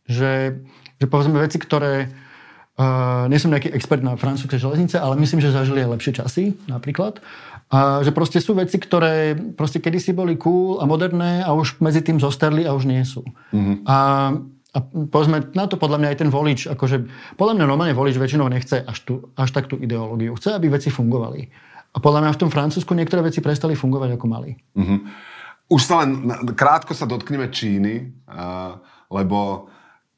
[0.10, 0.64] že,
[0.98, 2.10] že povedzme veci, ktoré
[2.82, 6.44] Uh, nie som nejaký expert na francúzske železnice, ale myslím, že zažili aj lepšie časy
[6.72, 7.20] napríklad.
[7.68, 12.00] A že proste sú veci, ktoré proste kedysi boli cool a moderné a už medzi
[12.00, 13.28] tým zostarli a už nie sú.
[13.52, 13.76] Mm-hmm.
[13.86, 13.98] A,
[14.72, 18.48] a povedzme, na to podľa mňa aj ten volič, akože podľa mňa normálne volič väčšinou
[18.48, 20.34] nechce až, tu, až tak tú ideológiu.
[20.40, 21.52] Chce, aby veci fungovali.
[21.92, 24.56] A podľa mňa v tom Francúzsku niektoré veci prestali fungovať ako mali.
[24.80, 25.00] Mm-hmm.
[25.76, 26.24] Už sa len
[26.56, 28.80] krátko sa dotkneme Číny, uh,
[29.12, 29.70] lebo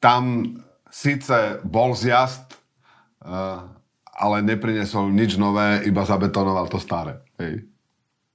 [0.04, 0.52] tam
[0.92, 2.60] síce bol zjazd
[4.14, 7.18] ale neprinesol nič nové, iba zabetonoval to staré.
[7.42, 7.66] Hej.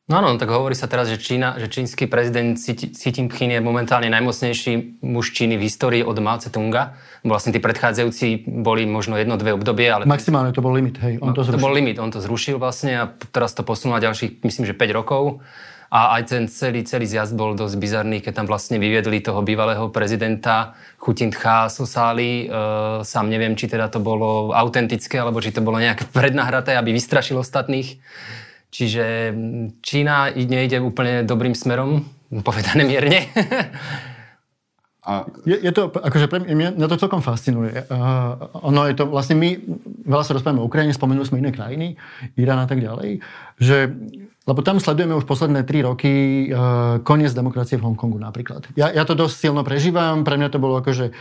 [0.09, 2.73] No áno, tak hovorí sa teraz, že, Čína, že čínsky prezident Xi
[3.13, 6.97] Jinping je momentálne najmocnejší muž Číny v histórii od Mao Tse-tunga.
[7.21, 10.09] Vlastne tí predchádzajúci boli možno jedno, dve obdobie, ale...
[10.09, 11.61] Maximálne to bol limit, hej, on to zrušil.
[11.61, 14.73] To bol limit, on to zrušil vlastne a teraz to posunul na ďalších, myslím, že
[14.73, 15.45] 5 rokov.
[15.89, 19.89] A aj ten celý, celý zjazd bol dosť bizarný, keď tam vlastne vyviedli toho bývalého
[19.89, 22.45] prezidenta Chutin Tcha Sosály.
[22.45, 22.47] E,
[23.01, 27.41] sám neviem, či teda to bolo autentické, alebo či to bolo nejaké prednahraté, aby vystrašil
[27.41, 27.97] ostatných.
[28.69, 29.33] Čiže
[29.81, 32.05] Čína nejde úplne dobrým smerom,
[32.47, 33.25] povedané mierne.
[35.09, 35.25] A...
[35.41, 37.73] Je, je to, akože pre mňa, mňa to celkom fascinuje.
[37.89, 39.57] Uh, ono je to, vlastne my
[40.05, 41.97] veľa sa rozprávame o Ukrajine, spomenuli sme iné krajiny,
[42.37, 43.25] Irán a tak ďalej,
[43.57, 43.89] že
[44.49, 46.09] lebo tam sledujeme už posledné tri roky
[46.49, 48.65] uh, koniec demokracie v Hongkongu napríklad.
[48.73, 51.13] Ja, ja to dosť silno prežívam, pre mňa to bolo akože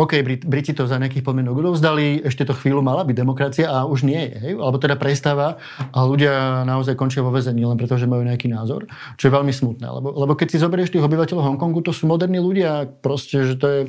[0.00, 3.84] OK, Brit, Briti to za nejakých podmienok odovzdali, ešte to chvíľu mala byť demokracia a
[3.84, 5.60] už nie je, alebo teda prestáva
[5.92, 8.88] a ľudia naozaj končia vo väzení len preto, že majú nejaký názor,
[9.20, 9.84] čo je veľmi smutné.
[9.84, 13.66] Lebo, lebo keď si zoberieš tých obyvateľov Hongkongu, to sú moderní ľudia, proste, že to
[13.68, 13.80] je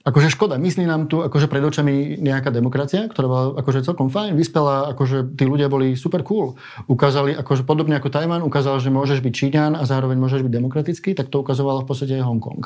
[0.00, 4.32] Akože škoda, myslí nám tu akože pred očami nejaká demokracia, ktorá bola akože celkom fajn,
[4.32, 6.56] vyspela, akože tí ľudia boli super cool.
[6.88, 11.12] Ukázali, akože podobne ako Tajman, ukázal, že môžeš byť Číňan a zároveň môžeš byť demokratický,
[11.12, 12.64] tak to ukazovalo v podstate aj Hongkong.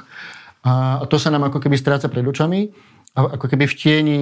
[0.64, 2.72] A to sa nám ako keby stráca pred očami
[3.14, 4.20] a ako keby v tieni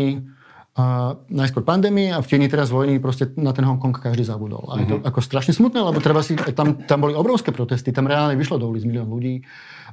[0.73, 4.73] a najskôr pandémie a v tieni teraz vojny proste na ten Hongkong každý zabudol.
[4.73, 5.11] A je to mm-hmm.
[5.13, 8.73] ako strašne smutné, lebo treba si, tam, tam boli obrovské protesty, tam reálne vyšlo do
[8.73, 9.45] ulic milión ľudí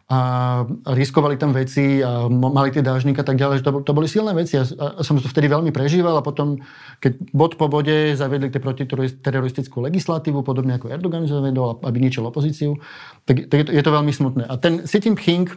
[0.08, 4.08] a riskovali tam veci a mali tie dážnik a tak ďalej, že to, to boli
[4.08, 6.64] silné veci a, a som to vtedy veľmi prežíval a potom,
[7.04, 12.80] keď bod po bode zaviedli tie protiteroristickú legislatívu, podobne ako Erdogan zavedol, aby ničil opozíciu,
[13.28, 14.48] tak, tak je, to, je to veľmi smutné.
[14.48, 15.52] A ten Xi Jinping,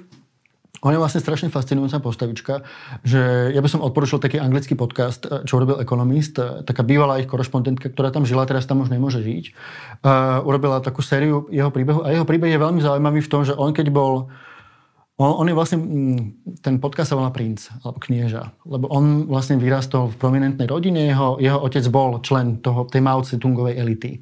[0.83, 2.66] on je vlastne strašne fascinujúca postavička,
[3.07, 7.22] že ja by som odporučil taký anglický podcast, eh, čo urobil ekonomist, eh, taká bývalá
[7.22, 9.45] ich korešpondentka, ktorá tam žila, teraz tam už nemôže žiť.
[10.03, 13.55] Uh, urobila takú sériu jeho príbehu a jeho príbeh je veľmi zaujímavý v tom, že
[13.55, 14.35] on keď bol
[15.22, 15.78] on, on je vlastne,
[16.64, 21.37] ten podcast sa volá Princ, alebo knieža, lebo on vlastne vyrastol v prominentnej rodine, jeho,
[21.39, 24.18] jeho otec bol člen toho, tej Mao Tse-tungovej elity.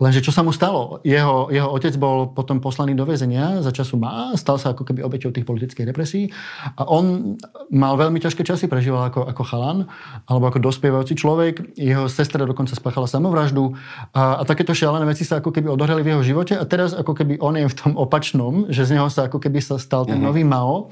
[0.00, 1.04] Lenže čo sa mu stalo?
[1.04, 5.04] Jeho, jeho otec bol potom poslaný do väzenia za času má, stal sa ako keby
[5.04, 6.32] obeťou tých politických represí
[6.80, 7.36] a on
[7.68, 9.78] mal veľmi ťažké časy, prežíval ako, ako chalan
[10.24, 11.76] alebo ako dospievajúci človek.
[11.76, 13.76] Jeho sestra dokonca spáchala samovraždu
[14.16, 17.12] a, a takéto šialené veci sa ako keby odohrali v jeho živote a teraz ako
[17.12, 20.16] keby on je v tom opačnom, že z neho sa ako keby sa stal ten
[20.16, 20.26] mm-hmm.
[20.32, 20.88] nový Mao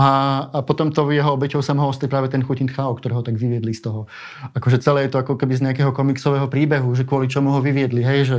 [0.00, 0.08] a,
[0.48, 3.76] a potom to jeho obeťou sa mohol stať práve ten Chutin Chao, ktorého tak vyviedli
[3.76, 4.08] z toho.
[4.56, 8.00] Akože celé je to ako keby z nejakého komiksového príbehu, že kvôli čomu ho vyviedli,
[8.00, 8.38] hej, že,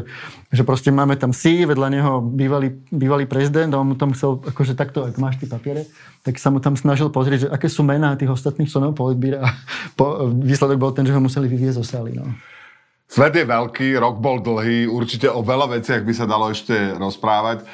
[0.50, 4.42] že proste máme tam si, vedľa neho bývalý, bývalý prezident a on mu tam chcel,
[4.42, 5.86] akože takto, ak máš tie papiere,
[6.26, 9.54] tak sa mu tam snažil pozrieť, že aké sú mená tých ostatných členov politbíra a
[9.94, 12.18] po, výsledok bol ten, že ho museli vyviezť zo sály.
[12.18, 12.26] No.
[13.12, 17.68] Svet je veľký, rok bol dlhý, určite o veľa veciach by sa dalo ešte rozprávať.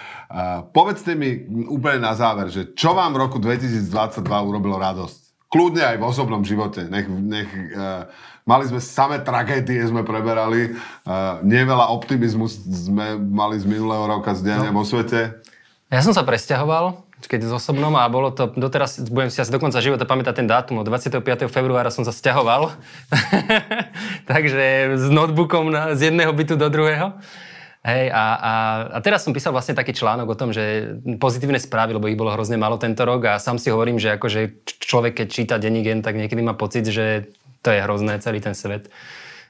[0.75, 3.87] Povedzte mi úplne na záver, že čo vám v roku 2022
[4.27, 5.47] urobilo radosť?
[5.47, 6.91] Kľudne aj v osobnom živote.
[6.91, 8.11] Nech, nech, uh,
[8.43, 10.75] mali sme samé tragédie, sme preberali.
[11.07, 14.79] Uh, neveľa optimizmu sme mali z minulého roka z diania no.
[14.79, 15.39] vo svete.
[15.87, 16.99] Ja som sa presťahoval,
[17.31, 20.47] keď z osobnom a bolo to, doteraz budem si asi do konca života pamätať ten
[20.51, 21.23] dátum, od 25.
[21.47, 22.75] februára som sa sťahoval.
[24.31, 27.15] Takže s notebookom na, z jedného bytu do druhého.
[27.87, 28.53] Hej, a, a,
[28.91, 32.35] a teraz som písal vlastne taký článok o tom, že pozitívne správy, lebo ich bolo
[32.35, 36.03] hrozne málo tento rok a sám si hovorím, že akože človek, keď číta denní gen,
[36.03, 37.31] tak niekedy má pocit, že
[37.63, 38.91] to je hrozné, celý ten svet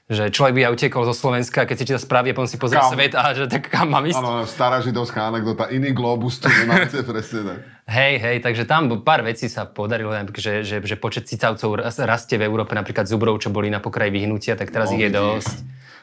[0.08, 2.96] že človek by aj utekol zo Slovenska, keď si číta správy potom si pozrie kam?
[2.96, 4.16] svet a že tak kam mám ísť.
[4.16, 7.58] Áno, stará židovská anekdota, iný globus tu nemáte presne tak.
[7.92, 12.48] Hej, hej, takže tam pár vecí sa podarilo, že, že, že počet cicavcov rastie v
[12.48, 15.56] Európe, napríklad zubrov, čo boli na pokraji vyhnutia, tak teraz no, ich je dosť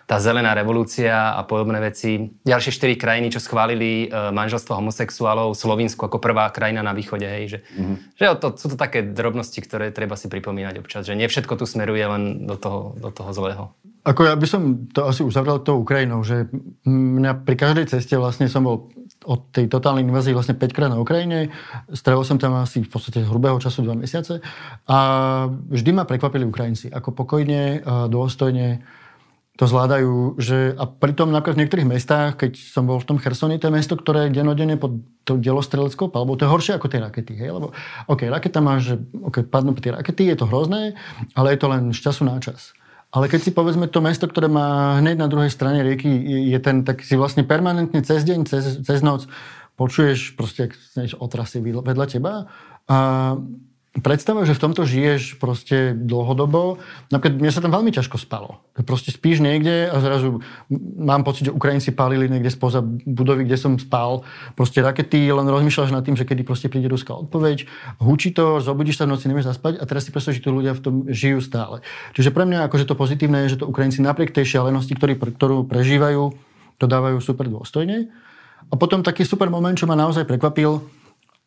[0.06, 2.30] tá zelená revolúcia a podobné veci.
[2.46, 7.58] Ďalšie štyri krajiny, čo schválili e, manželstvo homosexuálov, Slovinsko ako prvá krajina na východe, hej,
[7.58, 7.98] že, mm-hmm.
[8.14, 11.66] že to, sú to také drobnosti, ktoré treba si pripomínať občas, že nie všetko tu
[11.66, 13.64] smeruje len do toho, do toho zlého.
[14.06, 16.46] Ako ja by som to asi uzavrel tou Ukrajinou, že
[16.86, 18.94] mňa pri každej ceste vlastne som bol
[19.26, 21.50] od tej totálnej invázii vlastne 5 krát na Ukrajine.
[21.90, 24.38] Strávil som tam asi v podstate hrubého času 2 mesiace
[24.86, 24.98] a
[25.50, 28.86] vždy ma prekvapili Ukrajinci, ako pokojne, dôstojne,
[29.56, 33.56] to zvládajú, že a pritom napríklad v niektorých mestách, keď som bol v tom Chersoni,
[33.56, 37.00] to je mesto, ktoré je denodene pod tou delostreleckou palbou, to je horšie ako tie
[37.00, 37.72] rakety, hej, lebo
[38.12, 41.00] OK, raketa má, že OK, padnú tie rakety, je to hrozné,
[41.40, 42.76] ale je to len z času na čas.
[43.16, 46.10] Ale keď si povedzme to mesto, ktoré má hneď na druhej strane rieky,
[46.52, 49.24] je ten, tak si vlastne permanentne cez deň, cez, cez noc
[49.80, 50.76] počuješ proste,
[51.16, 52.52] otrasy vedľa teba.
[52.92, 52.98] A
[54.04, 56.84] predstava, že v tomto žiješ proste dlhodobo,
[57.16, 58.60] napríklad mne sa tam veľmi ťažko spalo.
[58.84, 60.44] Proste spíš niekde a zrazu
[61.00, 64.28] mám pocit, že Ukrajinci palili niekde spoza budovy, kde som spal.
[64.60, 67.68] Proste rakety, len rozmýšľaš nad tým, že kedy proste príde ruská odpoveď,
[68.04, 70.76] hučí to, zobudíš sa v noci, nevieš zaspať a teraz si predstav, že tu ľudia
[70.76, 71.80] v tom žijú stále.
[72.12, 75.64] Čiže pre mňa akože to pozitívne je, že to Ukrajinci napriek tej šialenosti, ktorý, ktorú
[75.72, 76.36] prežívajú,
[76.76, 78.12] to dávajú super dôstojne.
[78.66, 80.84] A potom taký super moment, čo ma naozaj prekvapil,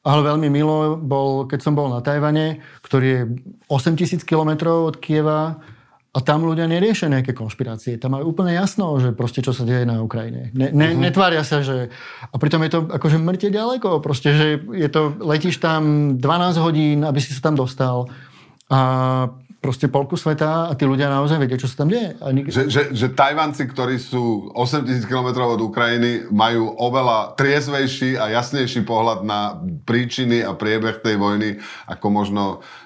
[0.08, 3.22] ale veľmi milo bol, keď som bol na Tajvane, ktorý je
[3.68, 5.60] 8000 km od Kieva
[6.08, 8.00] a tam ľudia neriešia nejaké konšpirácie.
[8.00, 10.48] Tam majú úplne jasno, že proste čo sa deje na Ukrajine.
[10.56, 11.04] Ne, ne, uh-huh.
[11.04, 11.92] Netvária sa, že...
[12.32, 14.00] A pritom je to akože mŕte ďaleko.
[14.00, 15.12] Proste, že je to...
[15.20, 18.08] Letíš tam 12 hodín, aby si sa tam dostal.
[18.72, 18.80] A
[19.58, 22.14] proste polku sveta a tí ľudia naozaj vedia, čo sa tam deje.
[22.22, 28.14] A nik- že, že, že Tajvanci, ktorí sú 8000 km od Ukrajiny, majú oveľa triezvejší
[28.14, 31.58] a jasnejší pohľad na príčiny a priebeh tej vojny,
[31.90, 32.42] ako možno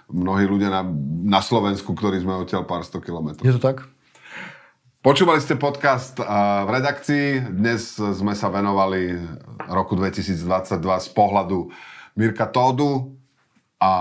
[0.08, 0.82] mnohí ľudia na,
[1.28, 3.44] na Slovensku, ktorí sme odtiaľ pár sto kilometrov.
[3.44, 3.84] Je to tak?
[5.02, 7.50] Počúvali ste podcast v redakcii.
[7.50, 9.18] Dnes sme sa venovali
[9.66, 11.74] roku 2022 z pohľadu
[12.14, 13.18] Mirka Tódu
[13.82, 13.92] a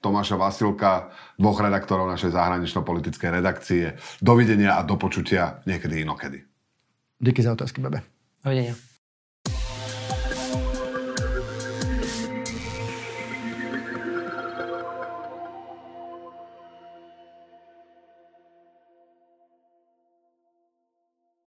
[0.00, 4.00] Tomáša Vasilka, dvoch redaktorov našej zahranično-politickej redakcie.
[4.18, 6.44] Dovidenia a do počutia niekedy inokedy.
[7.20, 8.00] Díky za otázky, Bebe.
[8.40, 8.89] Dovidenia.